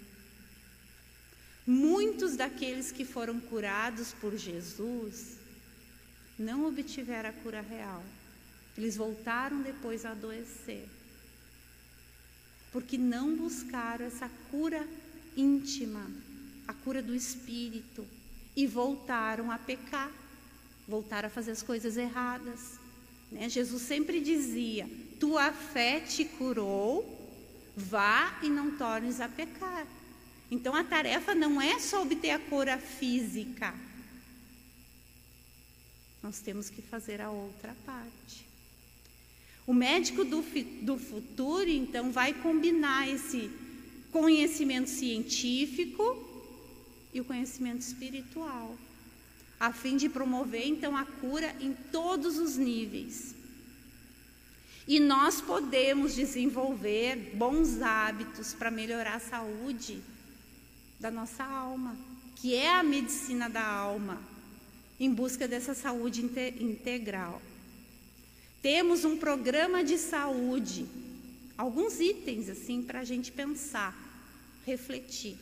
Muitos 1.66 2.38
daqueles 2.38 2.92
que 2.92 3.04
foram 3.04 3.42
curados 3.42 4.14
por 4.14 4.38
Jesus 4.38 5.38
não 6.40 6.66
obtiveram 6.66 7.30
a 7.30 7.34
cura 7.34 7.60
real. 7.60 8.04
Eles 8.78 8.96
voltaram 8.96 9.62
depois 9.62 10.06
a 10.06 10.12
adoecer. 10.12 10.88
Porque 12.78 12.96
não 12.96 13.36
buscaram 13.36 14.06
essa 14.06 14.30
cura 14.52 14.88
íntima, 15.36 16.06
a 16.68 16.74
cura 16.76 17.02
do 17.02 17.16
espírito, 17.16 18.06
e 18.56 18.68
voltaram 18.68 19.50
a 19.50 19.58
pecar, 19.58 20.12
voltaram 20.88 21.26
a 21.26 21.32
fazer 21.32 21.50
as 21.50 21.64
coisas 21.64 21.98
erradas. 21.98 22.80
Né? 23.32 23.50
Jesus 23.50 23.82
sempre 23.82 24.22
dizia: 24.22 24.88
Tua 25.20 25.52
fé 25.52 26.02
te 26.02 26.24
curou, 26.24 27.04
vá 27.76 28.38
e 28.44 28.48
não 28.48 28.78
tornes 28.78 29.20
a 29.22 29.28
pecar. 29.28 29.88
Então 30.52 30.76
a 30.76 30.84
tarefa 30.84 31.34
não 31.34 31.60
é 31.60 31.80
só 31.80 32.04
obter 32.04 32.30
a 32.30 32.38
cura 32.38 32.78
física. 32.78 33.74
Nós 36.22 36.42
temos 36.42 36.70
que 36.70 36.84
fazer 36.84 37.22
a 37.22 37.32
outra 37.32 37.76
parte. 37.88 38.47
O 39.68 39.74
médico 39.74 40.24
do, 40.24 40.42
do 40.82 40.98
futuro, 40.98 41.70
então, 41.70 42.10
vai 42.10 42.34
combinar 42.34 43.10
esse 43.10 43.52
conhecimento 44.14 44.90
científico 44.90 46.26
e 47.14 47.20
o 47.20 47.26
conhecimento 47.26 47.82
espiritual, 47.82 48.78
a 49.60 49.74
fim 49.74 49.98
de 49.98 50.08
promover, 50.08 50.66
então, 50.66 50.96
a 50.96 51.04
cura 51.04 51.54
em 51.60 51.74
todos 51.92 52.38
os 52.38 52.56
níveis. 52.56 53.36
E 54.88 55.02
nós 55.02 55.42
podemos 55.42 56.16
desenvolver 56.16 57.34
bons 57.36 57.82
hábitos 57.82 58.54
para 58.54 58.72
melhorar 58.72 59.16
a 59.16 59.20
saúde 59.20 60.02
da 60.98 61.12
nossa 61.12 61.44
alma, 61.44 61.98
que 62.38 62.56
é 62.56 62.74
a 62.74 62.84
medicina 62.84 63.50
da 63.50 63.66
alma, 63.66 64.22
em 64.98 65.14
busca 65.14 65.46
dessa 65.46 65.74
saúde 65.74 66.22
integral. 66.22 67.42
Temos 68.62 69.06
um 69.06 69.18
programa 69.18 69.84
de 69.84 69.98
saúde, 69.98 70.88
alguns 71.58 72.00
itens 72.00 72.50
assim 72.50 72.82
para 72.82 73.00
a 73.00 73.04
gente 73.04 73.32
pensar, 73.32 73.96
refletir. 74.66 75.38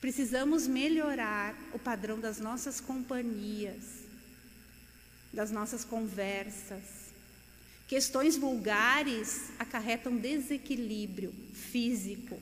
Precisamos 0.00 0.66
melhorar 0.68 1.54
o 1.72 1.78
padrão 1.78 2.20
das 2.20 2.38
nossas 2.38 2.80
companhias, 2.80 4.04
das 5.32 5.50
nossas 5.50 5.84
conversas. 5.84 7.08
Questões 7.88 8.36
vulgares 8.36 9.50
acarretam 9.58 10.16
desequilíbrio 10.16 11.34
físico, 11.52 12.40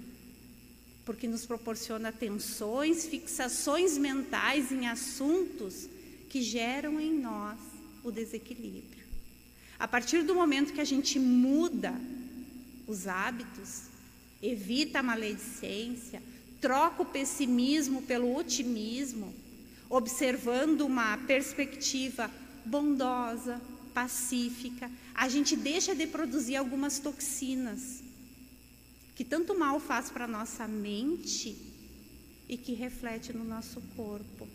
porque 1.04 1.26
nos 1.26 1.46
proporciona 1.46 2.12
tensões, 2.12 3.06
fixações 3.06 3.96
mentais 3.96 4.70
em 4.70 4.86
assuntos 4.88 5.88
que 6.28 6.42
geram 6.42 7.00
em 7.00 7.18
nós 7.18 7.58
o 8.04 8.10
desequilíbrio. 8.10 9.05
A 9.78 9.86
partir 9.86 10.22
do 10.22 10.34
momento 10.34 10.72
que 10.72 10.80
a 10.80 10.84
gente 10.84 11.18
muda 11.18 11.94
os 12.86 13.06
hábitos, 13.06 13.82
evita 14.42 15.00
a 15.00 15.02
maledicência, 15.02 16.22
troca 16.60 17.02
o 17.02 17.06
pessimismo 17.06 18.02
pelo 18.02 18.34
otimismo, 18.36 19.34
observando 19.88 20.82
uma 20.82 21.16
perspectiva 21.18 22.30
bondosa, 22.64 23.60
pacífica, 23.92 24.90
a 25.14 25.28
gente 25.28 25.56
deixa 25.56 25.94
de 25.94 26.06
produzir 26.06 26.56
algumas 26.56 26.98
toxinas 26.98 28.02
que 29.14 29.24
tanto 29.24 29.58
mal 29.58 29.80
faz 29.80 30.10
para 30.10 30.26
a 30.26 30.28
nossa 30.28 30.68
mente 30.68 31.56
e 32.46 32.56
que 32.58 32.74
reflete 32.74 33.32
no 33.32 33.44
nosso 33.44 33.80
corpo. 33.96 34.46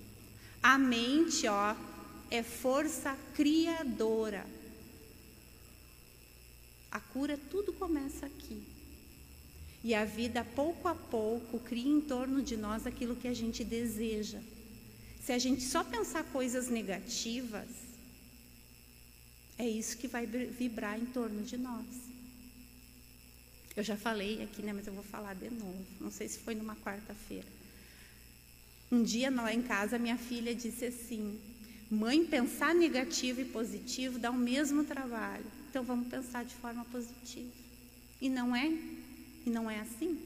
A 0.61 0.77
mente, 0.77 1.47
ó, 1.47 1.75
é 2.29 2.43
força 2.43 3.17
criadora. 3.33 4.45
A 6.91 6.99
cura, 6.99 7.39
tudo 7.49 7.71
começa 7.73 8.25
aqui. 8.25 8.61
E 9.83 9.95
a 9.95 10.05
vida, 10.05 10.43
pouco 10.43 10.87
a 10.87 10.93
pouco, 10.95 11.59
cria 11.59 11.89
em 11.89 12.01
torno 12.01 12.41
de 12.41 12.55
nós 12.55 12.85
aquilo 12.85 13.15
que 13.15 13.27
a 13.27 13.33
gente 13.33 13.63
deseja. 13.63 14.39
Se 15.23 15.31
a 15.31 15.39
gente 15.39 15.61
só 15.63 15.83
pensar 15.83 16.23
coisas 16.25 16.67
negativas, 16.67 17.67
é 19.57 19.67
isso 19.67 19.97
que 19.97 20.07
vai 20.07 20.25
vibrar 20.25 20.99
em 20.99 21.05
torno 21.05 21.43
de 21.43 21.57
nós. 21.57 21.85
Eu 23.75 23.83
já 23.83 23.95
falei 23.95 24.43
aqui, 24.43 24.61
né, 24.61 24.73
mas 24.73 24.85
eu 24.85 24.93
vou 24.93 25.03
falar 25.03 25.33
de 25.33 25.49
novo. 25.49 25.85
Não 25.99 26.11
sei 26.11 26.27
se 26.27 26.39
foi 26.39 26.55
numa 26.55 26.75
quarta-feira. 26.75 27.47
Um 28.91 29.01
dia 29.01 29.31
lá 29.31 29.53
em 29.53 29.61
casa, 29.61 29.97
minha 29.97 30.17
filha 30.17 30.53
disse 30.53 30.85
assim: 30.85 31.39
Mãe, 31.89 32.25
pensar 32.25 32.75
negativo 32.75 33.39
e 33.41 33.45
positivo 33.45 34.19
dá 34.19 34.29
o 34.29 34.37
mesmo 34.37 34.83
trabalho. 34.83 35.60
Então 35.71 35.85
vamos 35.85 36.09
pensar 36.09 36.43
de 36.43 36.53
forma 36.55 36.83
positiva. 36.83 37.49
E 38.19 38.27
não 38.27 38.53
é 38.53 38.67
E 39.45 39.49
não 39.49 39.71
é 39.71 39.79
assim? 39.79 40.19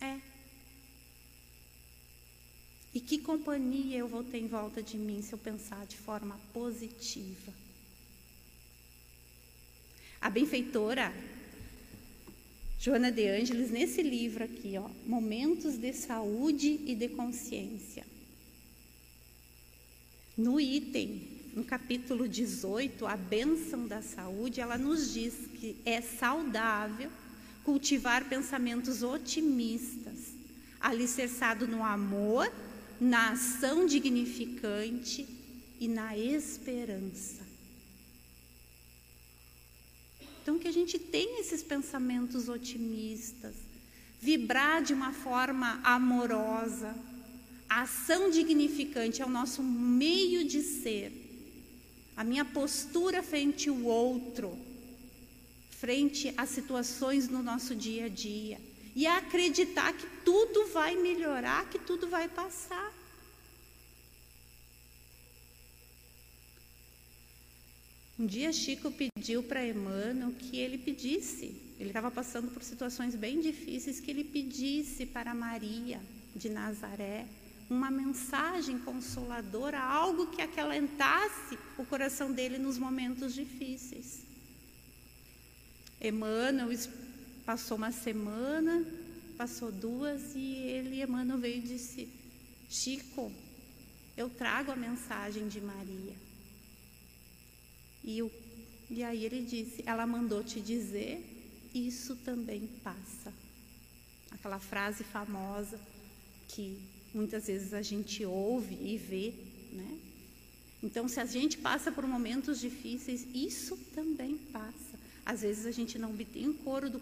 É. 0.00 0.18
E 2.94 3.00
que 3.00 3.18
companhia 3.18 3.98
eu 3.98 4.08
vou 4.08 4.24
ter 4.24 4.38
em 4.38 4.48
volta 4.48 4.82
de 4.82 4.96
mim 4.96 5.20
se 5.20 5.34
eu 5.34 5.38
pensar 5.38 5.84
de 5.86 5.98
forma 5.98 6.40
positiva? 6.54 7.52
A 10.22 10.30
benfeitora 10.30 11.12
Joana 12.80 13.12
de 13.12 13.28
Ângeles, 13.28 13.70
nesse 13.70 14.00
livro 14.02 14.42
aqui, 14.42 14.78
ó, 14.78 14.88
Momentos 15.06 15.76
de 15.76 15.92
Saúde 15.92 16.80
e 16.86 16.94
de 16.94 17.08
Consciência. 17.10 18.06
No 20.34 20.58
item, 20.58 21.37
no 21.58 21.64
capítulo 21.64 22.28
18, 22.28 23.04
a 23.04 23.16
bênção 23.16 23.88
da 23.88 24.00
saúde, 24.00 24.60
ela 24.60 24.78
nos 24.78 25.12
diz 25.12 25.34
que 25.58 25.74
é 25.84 26.00
saudável 26.00 27.10
cultivar 27.64 28.28
pensamentos 28.28 29.02
otimistas, 29.02 30.36
alicerçado 30.80 31.66
no 31.66 31.82
amor, 31.82 32.48
na 33.00 33.32
ação 33.32 33.86
dignificante 33.86 35.26
e 35.80 35.88
na 35.88 36.16
esperança. 36.16 37.42
Então, 40.40 40.60
que 40.60 40.68
a 40.68 40.72
gente 40.72 40.96
tenha 40.96 41.40
esses 41.40 41.60
pensamentos 41.60 42.48
otimistas, 42.48 43.56
vibrar 44.20 44.80
de 44.80 44.94
uma 44.94 45.12
forma 45.12 45.80
amorosa. 45.82 46.94
A 47.68 47.82
ação 47.82 48.30
dignificante 48.30 49.20
é 49.20 49.26
o 49.26 49.28
nosso 49.28 49.60
meio 49.60 50.44
de 50.44 50.62
ser, 50.62 51.27
a 52.18 52.24
minha 52.24 52.44
postura 52.44 53.22
frente 53.22 53.68
ao 53.68 53.80
outro, 53.84 54.58
frente 55.70 56.34
às 56.36 56.48
situações 56.48 57.28
no 57.28 57.44
nosso 57.44 57.76
dia 57.76 58.06
a 58.06 58.08
dia. 58.08 58.60
E 58.96 59.06
acreditar 59.06 59.92
que 59.92 60.04
tudo 60.24 60.66
vai 60.66 60.96
melhorar, 60.96 61.70
que 61.70 61.78
tudo 61.78 62.08
vai 62.08 62.28
passar. 62.28 62.92
Um 68.18 68.26
dia 68.26 68.52
Chico 68.52 68.90
pediu 68.90 69.44
para 69.44 69.64
Emmanuel 69.64 70.32
que 70.32 70.58
ele 70.58 70.76
pedisse, 70.76 71.54
ele 71.78 71.90
estava 71.90 72.10
passando 72.10 72.50
por 72.50 72.64
situações 72.64 73.14
bem 73.14 73.40
difíceis, 73.40 74.00
que 74.00 74.10
ele 74.10 74.24
pedisse 74.24 75.06
para 75.06 75.32
Maria 75.32 76.00
de 76.34 76.48
Nazaré 76.48 77.28
uma 77.68 77.90
mensagem 77.90 78.78
consoladora, 78.78 79.78
algo 79.78 80.28
que 80.28 80.40
acalentasse 80.40 81.58
o 81.76 81.84
coração 81.84 82.32
dele 82.32 82.58
nos 82.58 82.78
momentos 82.78 83.34
difíceis. 83.34 84.24
Emmanuel 86.00 86.70
passou 87.44 87.76
uma 87.76 87.92
semana, 87.92 88.86
passou 89.36 89.70
duas 89.70 90.34
e 90.34 90.54
ele, 90.54 91.02
Emmanuel, 91.02 91.38
veio 91.38 91.58
e 91.58 91.68
disse: 91.68 92.08
Chico, 92.70 93.32
eu 94.16 94.30
trago 94.30 94.72
a 94.72 94.76
mensagem 94.76 95.48
de 95.48 95.60
Maria. 95.60 96.16
E, 98.02 98.22
o, 98.22 98.30
e 98.88 99.02
aí 99.02 99.24
ele 99.24 99.42
disse: 99.42 99.82
Ela 99.84 100.06
mandou 100.06 100.42
te 100.42 100.60
dizer, 100.60 101.70
isso 101.74 102.16
também 102.16 102.66
passa. 102.82 103.32
Aquela 104.30 104.58
frase 104.58 105.04
famosa 105.04 105.78
que 106.48 106.97
muitas 107.14 107.46
vezes 107.46 107.72
a 107.74 107.82
gente 107.82 108.24
ouve 108.24 108.74
e 108.74 108.96
vê, 108.96 109.32
né? 109.72 109.98
Então, 110.82 111.08
se 111.08 111.18
a 111.18 111.24
gente 111.24 111.58
passa 111.58 111.90
por 111.90 112.06
momentos 112.06 112.60
difíceis, 112.60 113.26
isso 113.34 113.76
também 113.94 114.36
passa. 114.52 114.98
Às 115.26 115.42
vezes 115.42 115.66
a 115.66 115.70
gente 115.72 115.98
não 115.98 116.10
obtém 116.10 116.52
corpo, 116.52 117.00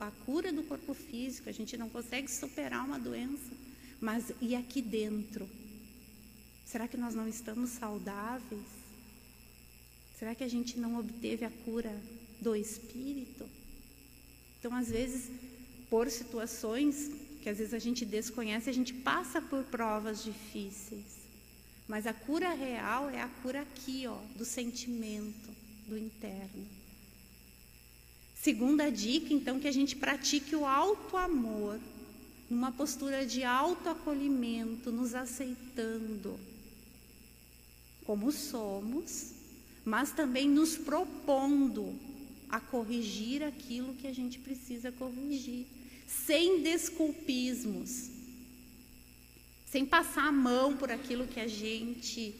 a 0.00 0.10
cura 0.24 0.52
do 0.52 0.62
corpo 0.62 0.94
físico, 0.94 1.48
a 1.48 1.52
gente 1.52 1.76
não 1.76 1.88
consegue 1.88 2.30
superar 2.30 2.84
uma 2.84 2.98
doença, 2.98 3.52
mas 4.00 4.32
e 4.40 4.56
aqui 4.56 4.80
dentro? 4.80 5.48
Será 6.64 6.88
que 6.88 6.96
nós 6.96 7.14
não 7.14 7.28
estamos 7.28 7.70
saudáveis? 7.70 8.66
Será 10.18 10.34
que 10.34 10.44
a 10.44 10.48
gente 10.48 10.78
não 10.78 10.98
obteve 10.98 11.44
a 11.44 11.50
cura 11.64 11.94
do 12.40 12.56
espírito? 12.56 13.48
Então, 14.58 14.74
às 14.74 14.88
vezes, 14.88 15.30
por 15.88 16.10
situações 16.10 17.10
que 17.42 17.48
às 17.48 17.58
vezes 17.58 17.74
a 17.74 17.78
gente 17.78 18.04
desconhece, 18.04 18.70
a 18.70 18.72
gente 18.72 18.92
passa 18.92 19.40
por 19.40 19.64
provas 19.64 20.22
difíceis. 20.22 21.20
Mas 21.88 22.06
a 22.06 22.12
cura 22.12 22.52
real 22.54 23.10
é 23.10 23.20
a 23.20 23.28
cura 23.42 23.62
aqui, 23.62 24.06
ó, 24.06 24.18
do 24.36 24.44
sentimento, 24.44 25.50
do 25.88 25.98
interno. 25.98 26.66
Segunda 28.34 28.90
dica, 28.90 29.34
então, 29.34 29.58
que 29.60 29.68
a 29.68 29.72
gente 29.72 29.96
pratique 29.96 30.54
o 30.54 30.64
alto 30.64 31.16
amor, 31.16 31.78
numa 32.48 32.72
postura 32.72 33.26
de 33.26 33.44
autoacolhimento, 33.44 34.90
nos 34.90 35.14
aceitando 35.14 36.38
como 38.04 38.32
somos 38.32 39.40
mas 39.84 40.12
também 40.12 40.48
nos 40.48 40.76
propondo 40.76 41.94
a 42.48 42.60
corrigir 42.60 43.42
aquilo 43.42 43.94
que 43.94 44.06
a 44.06 44.12
gente 44.12 44.38
precisa 44.38 44.92
corrigir, 44.92 45.66
sem 46.26 46.62
desculpismos, 46.62 48.10
sem 49.66 49.86
passar 49.86 50.26
a 50.26 50.32
mão 50.32 50.76
por 50.76 50.90
aquilo 50.90 51.26
que 51.26 51.40
a 51.40 51.46
gente 51.46 52.34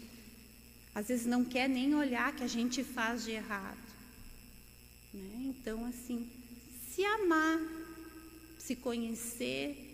às 0.94 1.09
vezes 1.09 1.26
não 1.26 1.44
quer 1.44 1.68
nem 1.68 1.94
olhar 1.94 2.35
que 2.35 2.42
a 2.42 2.48
gente 2.48 2.83
faz 2.83 3.24
de 3.24 3.30
errado. 3.30 3.78
Né? 5.14 5.46
Então, 5.46 5.85
assim, 5.87 6.28
se 6.90 7.04
amar, 7.04 7.61
se 8.59 8.74
conhecer, 8.74 9.87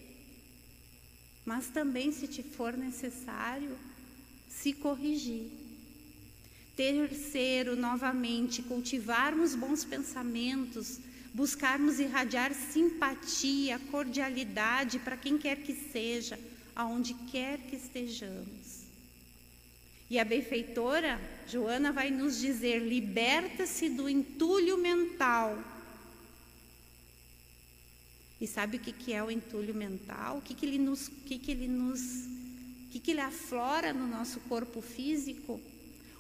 mas 1.44 1.68
também, 1.68 2.10
se 2.12 2.26
te 2.26 2.42
for 2.42 2.76
necessário, 2.76 3.78
se 4.48 4.72
corrigir. 4.72 5.48
Terceiro, 6.74 7.76
novamente, 7.76 8.62
cultivarmos 8.62 9.54
bons 9.54 9.84
pensamentos, 9.84 10.98
buscarmos 11.36 12.00
irradiar 12.00 12.54
simpatia, 12.54 13.78
cordialidade 13.90 14.98
para 14.98 15.18
quem 15.18 15.36
quer 15.36 15.58
que 15.58 15.74
seja, 15.74 16.40
aonde 16.74 17.12
quer 17.30 17.58
que 17.58 17.76
estejamos. 17.76 18.86
E 20.08 20.18
a 20.18 20.24
benfeitora 20.24 21.20
Joana 21.46 21.92
vai 21.92 22.10
nos 22.10 22.40
dizer: 22.40 22.78
liberta-se 22.78 23.90
do 23.90 24.08
entulho 24.08 24.78
mental. 24.78 25.62
E 28.40 28.46
sabe 28.46 28.78
o 28.78 28.80
que, 28.80 28.92
que 28.92 29.12
é 29.12 29.22
o 29.22 29.30
entulho 29.30 29.74
mental? 29.74 30.38
O 30.38 30.42
que, 30.42 30.54
que 30.54 30.64
ele 30.64 30.78
nos, 30.78 31.08
que 31.26 31.38
que 31.38 31.50
ele 31.50 31.68
nos, 31.68 32.00
que, 32.90 32.98
que 32.98 33.10
ele 33.10 33.20
aflora 33.20 33.92
no 33.92 34.06
nosso 34.06 34.40
corpo 34.40 34.80
físico? 34.80 35.60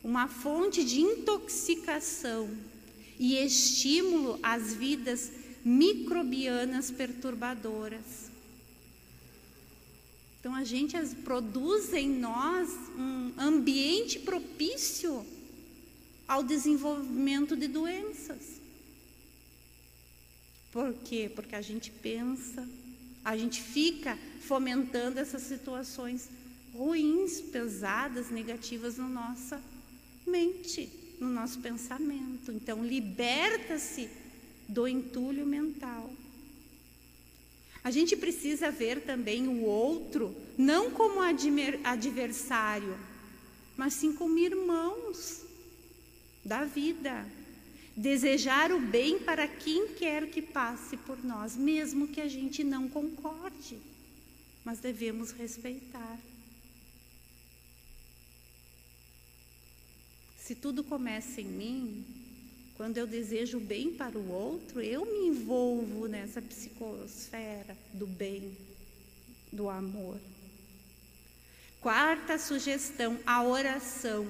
uma 0.06 0.28
fonte 0.28 0.84
de 0.84 1.00
intoxicação 1.00 2.48
e 3.18 3.36
estímulo 3.36 4.38
às 4.42 4.74
vidas 4.74 5.30
microbianas 5.64 6.90
perturbadoras. 6.90 8.30
Então 10.38 10.54
a 10.54 10.62
gente 10.62 10.96
produz 11.24 11.92
em 11.92 12.08
nós 12.08 12.70
um 12.96 13.32
ambiente 13.36 14.20
propício 14.20 15.26
ao 16.28 16.42
desenvolvimento 16.42 17.56
de 17.56 17.66
doenças. 17.66 18.60
Por 20.70 20.92
quê? 21.04 21.30
Porque 21.34 21.56
a 21.56 21.62
gente 21.62 21.90
pensa, 21.90 22.68
a 23.24 23.36
gente 23.36 23.60
fica 23.62 24.16
fomentando 24.40 25.18
essas 25.18 25.42
situações 25.42 26.28
ruins, 26.72 27.40
pesadas, 27.40 28.30
negativas 28.30 28.98
na 28.98 29.08
nossa 29.08 29.60
mente, 30.26 30.88
no 31.20 31.28
nosso 31.28 31.60
pensamento. 31.60 32.52
Então, 32.52 32.84
liberta-se 32.84 34.08
do 34.68 34.86
entulho 34.86 35.46
mental. 35.46 36.10
A 37.82 37.90
gente 37.90 38.16
precisa 38.16 38.70
ver 38.70 39.02
também 39.02 39.46
o 39.46 39.62
outro 39.62 40.34
não 40.58 40.90
como 40.90 41.20
adversário, 41.20 42.98
mas 43.76 43.94
sim 43.94 44.12
como 44.12 44.38
irmãos 44.38 45.42
da 46.44 46.64
vida. 46.64 47.24
Desejar 47.96 48.72
o 48.72 48.80
bem 48.80 49.18
para 49.18 49.46
quem 49.46 49.88
quer 49.88 50.28
que 50.28 50.42
passe 50.42 50.96
por 50.96 51.24
nós, 51.24 51.56
mesmo 51.56 52.08
que 52.08 52.20
a 52.20 52.28
gente 52.28 52.62
não 52.64 52.88
concorde, 52.88 53.78
mas 54.64 54.80
devemos 54.80 55.30
respeitar. 55.30 56.18
Se 60.46 60.54
tudo 60.54 60.84
começa 60.84 61.40
em 61.40 61.44
mim, 61.44 62.04
quando 62.76 62.98
eu 62.98 63.04
desejo 63.04 63.58
o 63.58 63.60
bem 63.60 63.92
para 63.92 64.16
o 64.16 64.30
outro, 64.30 64.80
eu 64.80 65.04
me 65.04 65.26
envolvo 65.26 66.06
nessa 66.06 66.40
psicosfera 66.40 67.76
do 67.92 68.06
bem, 68.06 68.56
do 69.52 69.68
amor. 69.68 70.20
Quarta 71.80 72.38
sugestão, 72.38 73.18
a 73.26 73.42
oração. 73.42 74.24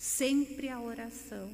Sempre 0.00 0.68
a 0.68 0.80
oração. 0.80 1.48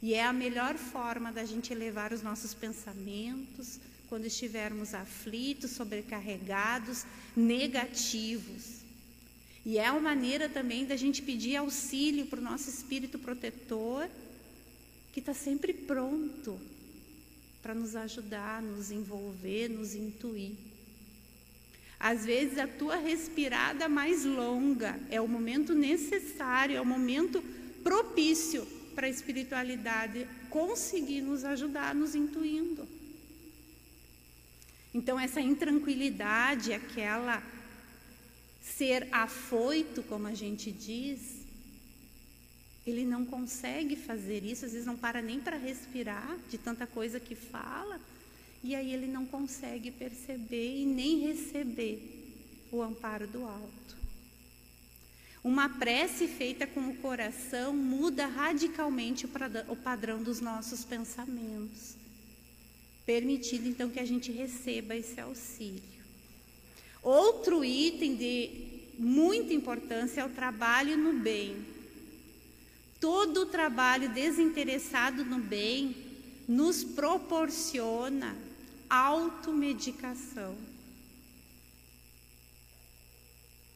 E 0.00 0.14
é 0.14 0.22
a 0.22 0.32
melhor 0.32 0.76
forma 0.76 1.32
da 1.32 1.44
gente 1.44 1.72
elevar 1.72 2.12
os 2.12 2.22
nossos 2.22 2.54
pensamentos 2.54 3.80
quando 4.08 4.26
estivermos 4.26 4.94
aflitos, 4.94 5.72
sobrecarregados, 5.72 7.04
negativos. 7.36 8.88
E 9.64 9.78
é 9.78 9.90
uma 9.90 10.00
maneira 10.00 10.48
também 10.48 10.86
da 10.86 10.96
gente 10.96 11.20
pedir 11.20 11.56
auxílio 11.56 12.26
para 12.26 12.40
o 12.40 12.42
nosso 12.42 12.70
espírito 12.70 13.18
protetor, 13.18 14.08
que 15.12 15.20
está 15.20 15.34
sempre 15.34 15.72
pronto 15.72 16.58
para 17.62 17.74
nos 17.74 17.94
ajudar, 17.94 18.62
nos 18.62 18.90
envolver, 18.90 19.68
nos 19.68 19.94
intuir. 19.94 20.52
Às 21.98 22.24
vezes 22.24 22.56
a 22.56 22.66
tua 22.66 22.96
respirada 22.96 23.86
mais 23.86 24.24
longa 24.24 24.98
é 25.10 25.20
o 25.20 25.28
momento 25.28 25.74
necessário, 25.74 26.76
é 26.76 26.80
o 26.80 26.86
momento 26.86 27.42
propício 27.82 28.66
para 28.94 29.06
a 29.06 29.10
espiritualidade 29.10 30.26
conseguir 30.48 31.20
nos 31.20 31.44
ajudar, 31.44 31.94
nos 31.94 32.14
intuindo. 32.14 32.88
Então, 34.92 35.20
essa 35.20 35.40
intranquilidade, 35.40 36.72
aquela 36.72 37.42
ser 38.60 39.08
afoito, 39.12 40.02
como 40.02 40.26
a 40.26 40.34
gente 40.34 40.70
diz, 40.70 41.40
ele 42.86 43.04
não 43.04 43.24
consegue 43.24 43.96
fazer 43.96 44.44
isso, 44.44 44.64
às 44.64 44.72
vezes 44.72 44.86
não 44.86 44.96
para 44.96 45.20
nem 45.20 45.40
para 45.40 45.56
respirar 45.56 46.36
de 46.48 46.58
tanta 46.58 46.86
coisa 46.86 47.20
que 47.20 47.34
fala, 47.34 48.00
e 48.62 48.74
aí 48.74 48.92
ele 48.92 49.06
não 49.06 49.24
consegue 49.26 49.90
perceber 49.90 50.82
e 50.82 50.86
nem 50.86 51.20
receber 51.20 52.00
o 52.70 52.82
amparo 52.82 53.26
do 53.26 53.44
alto. 53.44 53.96
Uma 55.42 55.70
prece 55.70 56.28
feita 56.28 56.66
com 56.66 56.88
o 56.88 56.96
coração 56.96 57.72
muda 57.74 58.26
radicalmente 58.26 59.26
o 59.26 59.76
padrão 59.76 60.22
dos 60.22 60.38
nossos 60.38 60.84
pensamentos, 60.84 61.96
permitindo 63.06 63.66
então 63.66 63.88
que 63.88 63.98
a 63.98 64.04
gente 64.04 64.30
receba 64.30 64.94
esse 64.94 65.18
auxílio. 65.18 65.89
Outro 67.02 67.64
item 67.64 68.14
de 68.16 68.50
muita 68.98 69.54
importância 69.54 70.20
é 70.20 70.24
o 70.24 70.30
trabalho 70.30 70.96
no 70.96 71.14
bem. 71.14 71.64
Todo 73.00 73.42
o 73.42 73.46
trabalho 73.46 74.10
desinteressado 74.10 75.24
no 75.24 75.38
bem 75.38 75.96
nos 76.46 76.84
proporciona 76.84 78.36
automedicação. 78.88 80.54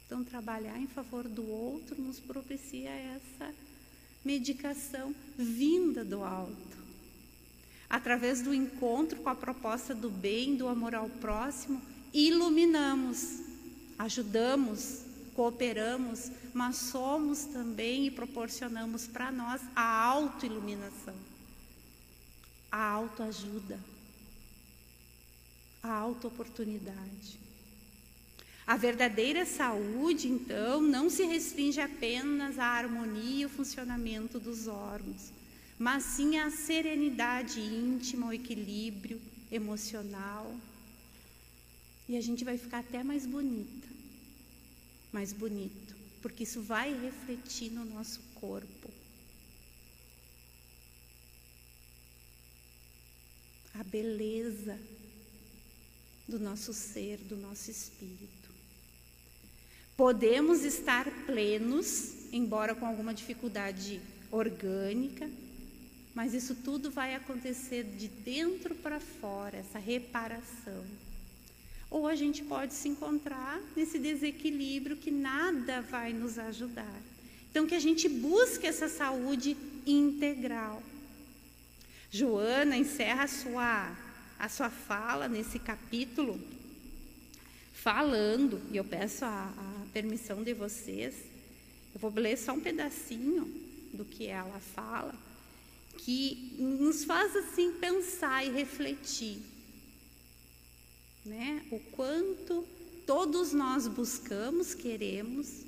Então, 0.05 0.23
trabalhar 0.23 0.79
em 0.79 0.87
favor 0.87 1.27
do 1.27 1.49
outro 1.49 2.01
nos 2.01 2.21
propicia 2.21 2.91
essa 2.91 3.55
medicação 4.25 5.15
vinda 5.37 6.05
do 6.05 6.23
alto. 6.23 6.85
Através 7.89 8.43
do 8.43 8.53
encontro 8.53 9.21
com 9.21 9.29
a 9.29 9.35
proposta 9.35 9.95
do 9.95 10.11
bem, 10.11 10.57
do 10.57 10.69
amor 10.69 10.95
ao 10.95 11.09
próximo, 11.09 11.81
iluminamos, 12.15 13.41
ajudamos, 13.99 15.01
cooperamos, 15.35 16.31
mas 16.55 16.77
somos 16.77 17.41
também 17.47 18.07
e 18.07 18.11
proporcionamos 18.11 19.09
para 19.09 19.33
nós 19.33 19.61
a 19.75 20.05
autoiluminação, 20.05 21.17
a 22.71 22.89
autoajuda, 22.89 23.81
a 25.83 25.91
auto-oportunidade. 25.91 27.43
A 28.67 28.79
verdadeira 28.79 29.45
saúde, 29.45 30.29
então, 30.29 30.81
não 30.81 31.11
se 31.11 31.25
restringe 31.25 31.81
apenas 31.81 32.59
à 32.59 32.65
harmonia 32.65 33.41
e 33.41 33.45
ao 33.45 33.51
funcionamento 33.51 34.39
dos 34.41 34.67
órgãos, 34.67 35.33
mas 35.79 36.05
sim 36.05 36.39
à 36.39 36.51
serenidade 36.51 37.61
íntima, 37.61 38.27
ao 38.27 38.33
equilíbrio 38.33 39.21
emocional. 39.53 40.55
E 42.09 42.17
a 42.17 42.21
gente 42.21 42.45
vai 42.45 42.59
ficar 42.59 42.81
até 42.81 43.03
mais 43.03 43.25
bonita, 43.27 43.89
mais 45.13 45.33
bonito, 45.33 45.97
porque 46.21 46.43
isso 46.43 46.61
vai 46.61 46.93
refletir 46.93 47.71
no 47.71 47.85
nosso 47.85 48.21
corpo. 48.35 48.91
A 53.75 53.83
beleza 53.83 54.79
do 56.29 56.39
nosso 56.39 56.73
ser, 56.73 57.19
do 57.19 57.37
nosso 57.37 57.71
espírito. 57.71 58.51
Podemos 59.97 60.65
estar 60.65 61.05
plenos, 61.25 62.33
embora 62.33 62.75
com 62.75 62.87
alguma 62.87 63.15
dificuldade 63.15 64.01
orgânica, 64.31 65.31
mas 66.15 66.35
isso 66.35 66.55
tudo 66.57 66.91
vai 66.91 67.15
acontecer 67.15 67.85
de 67.85 68.09
dentro 68.09 68.75
para 68.75 69.01
fora, 69.01 69.59
essa 69.59 69.79
reparação. 69.79 70.85
Ou 71.95 72.09
a 72.09 72.17
gente 72.17 72.43
pode 72.43 72.75
se 72.75 72.89
encontrar 72.89 73.61
nesse 73.77 74.01
desequilíbrio 74.01 74.97
que 74.97 75.13
nada 75.13 75.81
vai 75.81 76.13
nos 76.13 76.41
ajudar. 76.41 77.01
Então, 77.49 77.69
que 77.69 77.75
a 77.77 77.79
gente 77.79 78.09
busque 78.09 78.67
essa 78.67 78.89
saúde 78.89 79.57
integral. 79.87 80.83
Joana 82.11 82.77
encerra 82.77 83.23
a 83.23 83.29
sua, 83.29 83.97
a 84.37 84.49
sua 84.49 84.71
fala 84.71 85.29
nesse 85.29 85.61
capítulo 85.61 86.41
falando, 87.73 88.61
e 88.73 88.77
eu 88.77 88.85
peço 88.85 89.25
a, 89.25 89.55
a 89.57 89.87
permissão 89.93 90.43
de 90.43 90.53
vocês, 90.53 91.15
eu 91.95 92.01
vou 92.01 92.13
ler 92.13 92.37
só 92.37 92.55
um 92.55 92.61
pedacinho 92.61 93.45
do 93.93 94.05
que 94.05 94.27
ela 94.27 94.59
fala, 94.59 95.15
que 95.99 96.57
nos 96.59 97.05
faz 97.05 97.37
assim 97.37 97.71
pensar 97.75 98.45
e 98.45 98.51
refletir, 98.51 99.39
né? 101.25 101.63
O 101.71 101.79
quanto 101.79 102.67
todos 103.07 103.53
nós 103.53 103.87
buscamos, 103.87 104.75
queremos, 104.75 105.65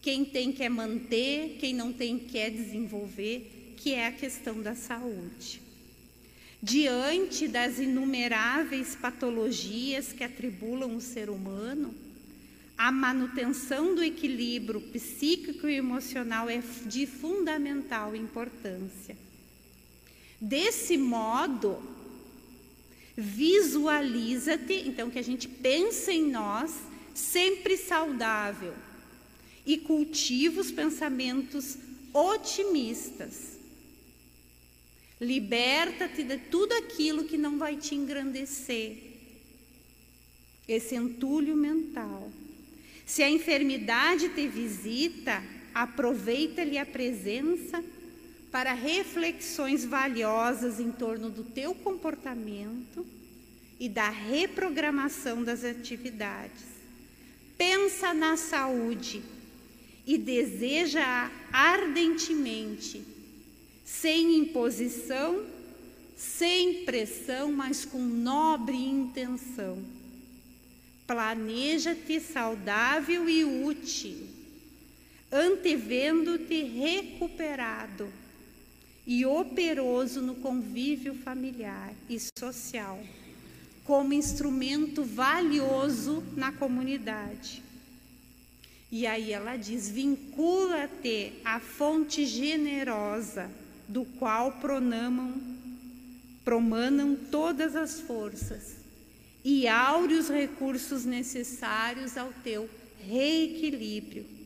quem 0.00 0.24
tem 0.24 0.52
quer 0.52 0.68
manter, 0.68 1.56
quem 1.58 1.74
não 1.74 1.92
tem 1.92 2.18
quer 2.18 2.50
desenvolver, 2.50 3.74
que 3.76 3.92
é 3.92 4.06
a 4.06 4.12
questão 4.12 4.60
da 4.60 4.74
saúde. 4.74 5.60
Diante 6.62 7.46
das 7.46 7.78
inumeráveis 7.78 8.96
patologias 8.96 10.12
que 10.12 10.24
atribulam 10.24 10.96
o 10.96 11.00
ser 11.00 11.30
humano, 11.30 11.94
a 12.76 12.90
manutenção 12.92 13.94
do 13.94 14.02
equilíbrio 14.02 14.80
psíquico 14.80 15.68
e 15.68 15.74
emocional 15.74 16.48
é 16.48 16.62
de 16.86 17.06
fundamental 17.06 18.14
importância. 18.14 19.16
Desse 20.40 20.96
modo, 20.96 21.82
visualiza-te, 23.18 24.88
então 24.88 25.10
que 25.10 25.18
a 25.18 25.24
gente 25.24 25.46
pense 25.46 26.10
em 26.10 26.30
nós 26.30 26.72
sempre 27.14 27.76
saudável 27.76 28.72
e 29.66 29.76
cultiva 29.76 30.60
os 30.60 30.70
pensamentos 30.70 31.76
otimistas 32.14 33.58
Liberta-te 35.20 36.22
de 36.22 36.38
tudo 36.38 36.72
aquilo 36.74 37.24
que 37.24 37.36
não 37.36 37.58
vai 37.58 37.76
te 37.76 37.94
engrandecer. 37.94 38.96
Esse 40.66 40.94
entulho 40.94 41.56
mental. 41.56 42.30
Se 43.04 43.22
a 43.22 43.30
enfermidade 43.30 44.28
te 44.28 44.46
visita, 44.46 45.42
aproveita-lhe 45.74 46.78
a 46.78 46.86
presença 46.86 47.82
para 48.50 48.72
reflexões 48.72 49.84
valiosas 49.84 50.80
em 50.80 50.90
torno 50.90 51.28
do 51.30 51.44
teu 51.44 51.74
comportamento 51.74 53.06
e 53.78 53.88
da 53.88 54.08
reprogramação 54.08 55.44
das 55.44 55.64
atividades. 55.64 56.64
Pensa 57.56 58.14
na 58.14 58.36
saúde 58.36 59.22
e 60.06 60.16
deseja 60.16 61.30
ardentemente 61.52 63.04
sem 63.84 64.38
imposição, 64.38 65.44
sem 66.16 66.84
pressão, 66.84 67.52
mas 67.52 67.84
com 67.84 68.00
nobre 68.00 68.76
intenção. 68.76 69.82
Planeja-te 71.06 72.20
saudável 72.20 73.28
e 73.28 73.44
útil, 73.44 74.26
antevendo-te 75.30 76.62
recuperado 76.62 78.10
e 79.08 79.24
operoso 79.24 80.20
no 80.20 80.34
convívio 80.34 81.14
familiar 81.14 81.94
e 82.10 82.18
social, 82.38 83.00
como 83.82 84.12
instrumento 84.12 85.02
valioso 85.02 86.22
na 86.36 86.52
comunidade. 86.52 87.62
E 88.92 89.06
aí 89.06 89.32
ela 89.32 89.56
diz: 89.56 89.88
vincula-te 89.88 91.32
à 91.42 91.58
fonte 91.58 92.26
generosa 92.26 93.50
do 93.88 94.04
qual 94.04 94.52
pronamam, 94.52 95.40
promanam 96.44 97.16
todas 97.16 97.74
as 97.74 97.98
forças 98.00 98.76
e 99.42 99.66
áureos 99.66 100.28
recursos 100.28 101.06
necessários 101.06 102.18
ao 102.18 102.30
teu 102.44 102.68
reequilíbrio. 103.06 104.37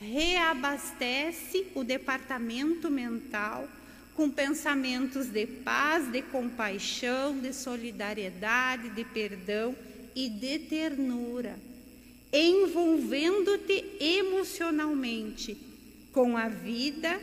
Reabastece 0.00 1.66
o 1.74 1.84
departamento 1.84 2.90
mental 2.90 3.68
com 4.14 4.30
pensamentos 4.30 5.26
de 5.26 5.46
paz, 5.46 6.10
de 6.10 6.22
compaixão, 6.22 7.38
de 7.38 7.52
solidariedade, 7.52 8.88
de 8.90 9.04
perdão 9.04 9.76
e 10.14 10.28
de 10.28 10.58
ternura, 10.58 11.58
envolvendo-te 12.32 13.84
emocionalmente 14.00 15.56
com 16.12 16.36
a 16.36 16.48
vida, 16.48 17.20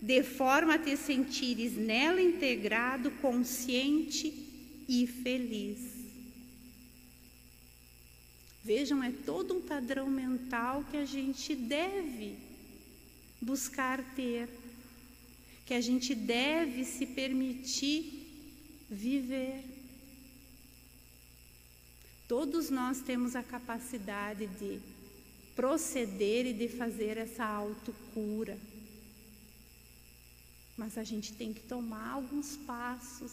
de 0.00 0.22
forma 0.22 0.74
a 0.74 0.78
te 0.78 0.96
sentires 0.96 1.76
nela 1.76 2.20
integrado, 2.20 3.10
consciente 3.22 4.32
e 4.88 5.06
feliz. 5.06 5.89
Vejam, 8.62 9.02
é 9.02 9.10
todo 9.10 9.54
um 9.54 9.62
padrão 9.62 10.08
mental 10.08 10.84
que 10.90 10.96
a 10.96 11.04
gente 11.04 11.54
deve 11.54 12.36
buscar 13.40 14.02
ter, 14.14 14.48
que 15.64 15.72
a 15.72 15.80
gente 15.80 16.14
deve 16.14 16.84
se 16.84 17.06
permitir 17.06 18.26
viver. 18.90 19.64
Todos 22.28 22.68
nós 22.70 23.00
temos 23.00 23.34
a 23.34 23.42
capacidade 23.42 24.46
de 24.46 24.80
proceder 25.56 26.46
e 26.46 26.52
de 26.52 26.68
fazer 26.68 27.16
essa 27.16 27.44
autocura. 27.44 28.58
Mas 30.76 30.96
a 30.96 31.04
gente 31.04 31.32
tem 31.32 31.52
que 31.52 31.60
tomar 31.62 32.12
alguns 32.12 32.56
passos, 32.58 33.32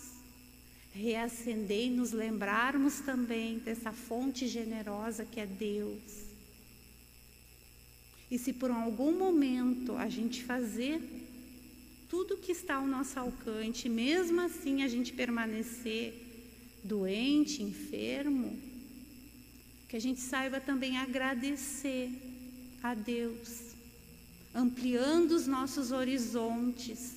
reacender 0.98 1.86
e 1.86 1.90
nos 1.90 2.12
lembrarmos 2.12 3.00
também 3.00 3.60
dessa 3.60 3.92
fonte 3.92 4.48
generosa 4.48 5.26
que 5.26 5.40
é 5.40 5.46
Deus. 5.46 6.26
E 8.30 8.38
se 8.38 8.52
por 8.52 8.72
algum 8.72 9.18
momento 9.18 9.96
a 9.96 10.10
gente 10.10 10.44
fazer 10.44 11.02
tudo 12.10 12.38
que 12.38 12.52
está 12.52 12.76
ao 12.76 12.88
nosso 12.88 13.20
alcance, 13.20 13.88
mesmo 13.88 14.42
assim 14.42 14.82
a 14.84 14.88
gente 14.88 15.14
permanecer 15.14 16.14
doente, 16.84 17.62
enfermo, 17.62 18.58
que 19.88 19.96
a 19.96 20.02
gente 20.02 20.20
saiba 20.20 20.60
também 20.60 20.98
agradecer 20.98 22.10
a 22.82 22.94
Deus, 22.94 23.76
ampliando 24.54 25.32
os 25.32 25.48
nossos 25.48 25.92
horizontes, 25.92 27.16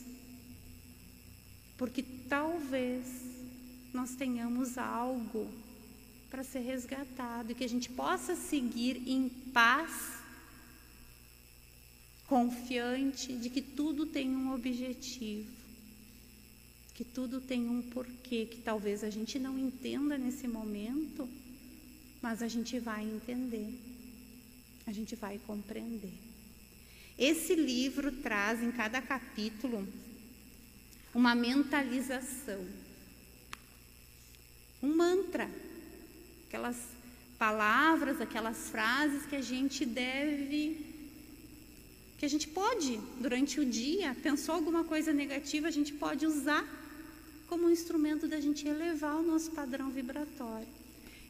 porque 1.76 2.03
talvez 2.28 3.19
nós 3.93 4.14
tenhamos 4.14 4.78
algo 4.78 5.51
para 6.30 6.45
ser 6.45 6.61
resgatado 6.61 7.51
e 7.51 7.55
que 7.55 7.64
a 7.64 7.68
gente 7.68 7.91
possa 7.91 8.36
seguir 8.36 9.03
em 9.09 9.28
paz, 9.53 10.18
confiante 12.26 13.32
de 13.36 13.51
que 13.51 13.61
tudo 13.61 14.07
tem 14.07 14.30
um 14.30 14.55
objetivo, 14.55 15.51
que 16.95 17.05
tudo 17.05 17.41
tem 17.41 17.68
um 17.68 17.82
porquê, 17.82 18.47
que 18.47 18.61
talvez 18.61 19.03
a 19.03 19.11
gente 19.11 19.38
não 19.38 19.59
entenda 19.59 20.16
nesse 20.16 20.47
momento 20.47 21.28
mas 22.22 22.43
a 22.43 22.49
gente 22.49 22.78
vai 22.78 23.03
entender, 23.03 23.78
a 24.86 24.93
gente 24.93 25.16
vai 25.16 25.41
compreender. 25.47 26.12
Esse 27.18 27.55
livro 27.55 28.12
traz 28.12 28.62
em 28.62 28.70
cada 28.70 29.01
capítulo 29.01 29.86
uma 31.14 31.34
mentalização, 31.34 32.64
um 34.83 34.95
mantra, 34.95 35.51
aquelas 36.47 36.76
palavras, 37.39 38.20
aquelas 38.20 38.68
frases 38.68 39.24
que 39.26 39.37
a 39.37 39.43
gente 39.43 39.87
deve, 39.87 40.85
que 42.18 42.26
a 42.26 42.28
gente 42.28 42.49
pode, 42.49 43.01
durante 43.18 43.59
o 43.61 43.64
dia, 43.64 44.14
pensou 44.22 44.55
alguma 44.55 44.85
coisa 44.85 45.12
negativa, 45.12 45.68
a 45.68 45.70
gente 45.70 45.93
pode 45.93 46.26
usar 46.26 46.66
como 47.49 47.66
um 47.66 47.70
instrumento 47.70 48.28
da 48.28 48.41
gente 48.41 48.68
elevar 48.68 49.16
o 49.16 49.22
nosso 49.22 49.51
padrão 49.53 49.91
vibratório. 49.91 50.68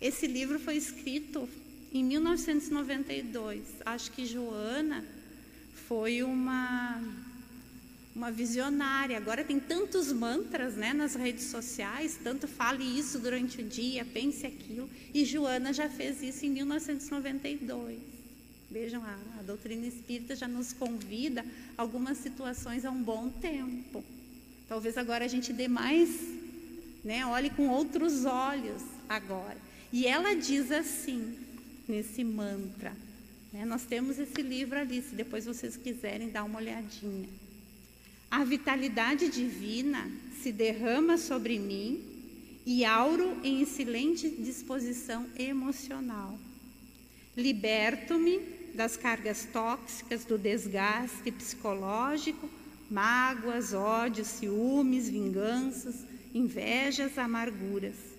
Esse 0.00 0.26
livro 0.26 0.58
foi 0.58 0.76
escrito 0.76 1.48
em 1.92 2.04
1992. 2.04 3.62
Acho 3.84 4.10
que 4.12 4.26
Joana 4.26 5.04
foi 5.86 6.22
uma 6.22 7.00
uma 8.14 8.30
visionária. 8.30 9.16
Agora 9.16 9.44
tem 9.44 9.60
tantos 9.60 10.12
mantras, 10.12 10.74
né, 10.74 10.92
nas 10.92 11.14
redes 11.14 11.44
sociais, 11.44 12.18
tanto 12.22 12.48
fale 12.48 12.84
isso 12.84 13.18
durante 13.18 13.60
o 13.60 13.64
dia, 13.64 14.04
pense 14.04 14.46
aquilo. 14.46 14.88
E 15.14 15.24
Joana 15.24 15.72
já 15.72 15.88
fez 15.88 16.22
isso 16.22 16.44
em 16.44 16.50
1992. 16.50 17.98
Vejam, 18.70 19.02
a, 19.04 19.18
a 19.38 19.42
doutrina 19.42 19.86
espírita 19.86 20.36
já 20.36 20.46
nos 20.46 20.72
convida 20.72 21.44
a 21.76 21.82
algumas 21.82 22.18
situações 22.18 22.84
há 22.84 22.90
um 22.90 23.02
bom 23.02 23.28
tempo. 23.28 24.04
Talvez 24.68 24.96
agora 24.96 25.24
a 25.24 25.28
gente 25.28 25.52
dê 25.52 25.66
mais, 25.66 26.10
né, 27.04 27.26
olhe 27.26 27.50
com 27.50 27.68
outros 27.68 28.24
olhos 28.24 28.82
agora. 29.08 29.56
E 29.92 30.06
ela 30.06 30.34
diz 30.34 30.70
assim, 30.70 31.36
nesse 31.88 32.22
mantra. 32.22 32.92
Né? 33.52 33.64
Nós 33.64 33.82
temos 33.82 34.18
esse 34.18 34.40
livro 34.40 34.78
ali, 34.78 35.02
se 35.02 35.14
depois 35.16 35.44
vocês 35.44 35.76
quiserem 35.76 36.30
dar 36.30 36.44
uma 36.44 36.58
olhadinha. 36.58 37.28
A 38.30 38.44
vitalidade 38.44 39.28
divina 39.28 40.10
se 40.40 40.52
derrama 40.52 41.18
sobre 41.18 41.58
mim 41.58 42.02
e 42.64 42.84
auro 42.84 43.36
em 43.42 43.62
excelente 43.62 44.28
disposição 44.28 45.26
emocional. 45.38 46.38
Liberto-me 47.36 48.38
das 48.74 48.96
cargas 48.96 49.48
tóxicas 49.52 50.24
do 50.24 50.38
desgaste 50.38 51.30
psicológico, 51.32 52.48
mágoas, 52.90 53.72
ódios, 53.72 54.28
ciúmes, 54.28 55.08
vinganças, 55.08 56.04
invejas, 56.32 57.18
amarguras 57.18 58.10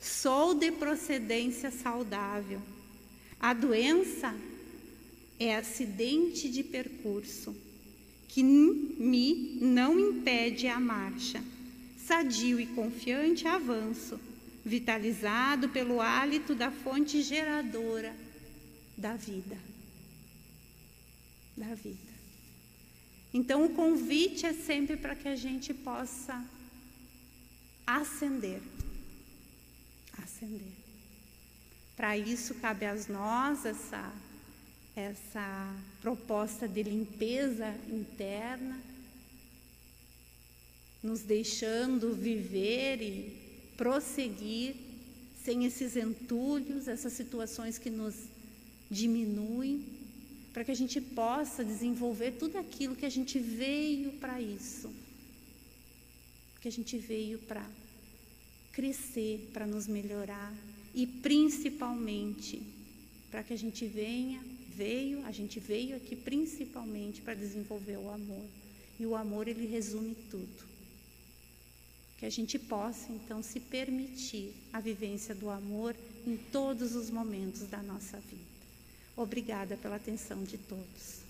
Sou 0.00 0.54
de 0.54 0.70
procedência 0.70 1.70
saudável. 1.70 2.60
A 3.40 3.52
doença 3.52 4.34
é 5.38 5.56
acidente 5.56 6.48
de 6.48 6.62
percurso 6.62 7.54
que 8.28 8.42
me 8.42 9.58
não 9.60 9.98
impede 9.98 10.68
a 10.68 10.78
marcha. 10.78 11.42
Sadio 12.06 12.60
e 12.60 12.66
confiante 12.66 13.46
avanço, 13.46 14.18
vitalizado 14.64 15.68
pelo 15.68 16.00
hálito 16.00 16.54
da 16.54 16.70
fonte 16.70 17.20
geradora 17.22 18.14
da 18.96 19.14
vida. 19.14 19.58
Da 21.56 21.74
vida. 21.74 22.08
Então 23.34 23.64
o 23.64 23.70
convite 23.70 24.46
é 24.46 24.52
sempre 24.52 24.96
para 24.96 25.14
que 25.14 25.28
a 25.28 25.36
gente 25.36 25.74
possa 25.74 26.42
ascender 27.86 28.60
acender. 30.38 30.72
Para 31.96 32.16
isso, 32.16 32.54
cabe 32.56 32.86
a 32.86 32.94
nós 33.08 33.64
essa, 33.64 34.12
essa 34.98 35.76
proposta 36.00 36.66
de 36.66 36.82
limpeza 36.82 37.74
interna, 37.88 38.80
nos 41.02 41.20
deixando 41.20 42.12
viver 42.14 43.00
e 43.00 43.72
prosseguir 43.76 44.74
sem 45.44 45.64
esses 45.64 45.96
entulhos, 45.96 46.88
essas 46.88 47.12
situações 47.12 47.78
que 47.78 47.88
nos 47.88 48.14
diminuem, 48.90 49.84
para 50.52 50.64
que 50.64 50.72
a 50.72 50.76
gente 50.76 51.00
possa 51.00 51.64
desenvolver 51.64 52.32
tudo 52.32 52.58
aquilo 52.58 52.96
que 52.96 53.06
a 53.06 53.10
gente 53.10 53.38
veio 53.38 54.12
para 54.14 54.40
isso, 54.40 54.90
que 56.60 56.66
a 56.66 56.72
gente 56.72 56.98
veio 56.98 57.38
para 57.38 57.64
crescer, 58.72 59.48
para 59.52 59.66
nos 59.66 59.86
melhorar 59.86 60.52
e 60.94 61.06
principalmente 61.06 62.60
para 63.30 63.42
que 63.42 63.52
a 63.52 63.58
gente 63.58 63.86
venha, 63.86 64.40
veio, 64.78 65.26
a 65.26 65.32
gente 65.32 65.58
veio 65.58 65.96
aqui 65.96 66.14
principalmente 66.14 67.20
para 67.20 67.34
desenvolver 67.34 67.96
o 67.96 68.08
amor. 68.08 68.46
E 69.00 69.04
o 69.04 69.16
amor 69.16 69.48
ele 69.48 69.66
resume 69.66 70.14
tudo. 70.30 70.68
Que 72.16 72.26
a 72.26 72.30
gente 72.30 72.58
possa 72.58 73.12
então 73.12 73.42
se 73.42 73.58
permitir 73.58 74.54
a 74.72 74.80
vivência 74.80 75.34
do 75.34 75.50
amor 75.50 75.96
em 76.24 76.36
todos 76.36 76.94
os 76.94 77.10
momentos 77.10 77.62
da 77.62 77.82
nossa 77.82 78.18
vida. 78.20 78.58
Obrigada 79.16 79.76
pela 79.76 79.96
atenção 79.96 80.44
de 80.44 80.58
todos. 80.58 81.27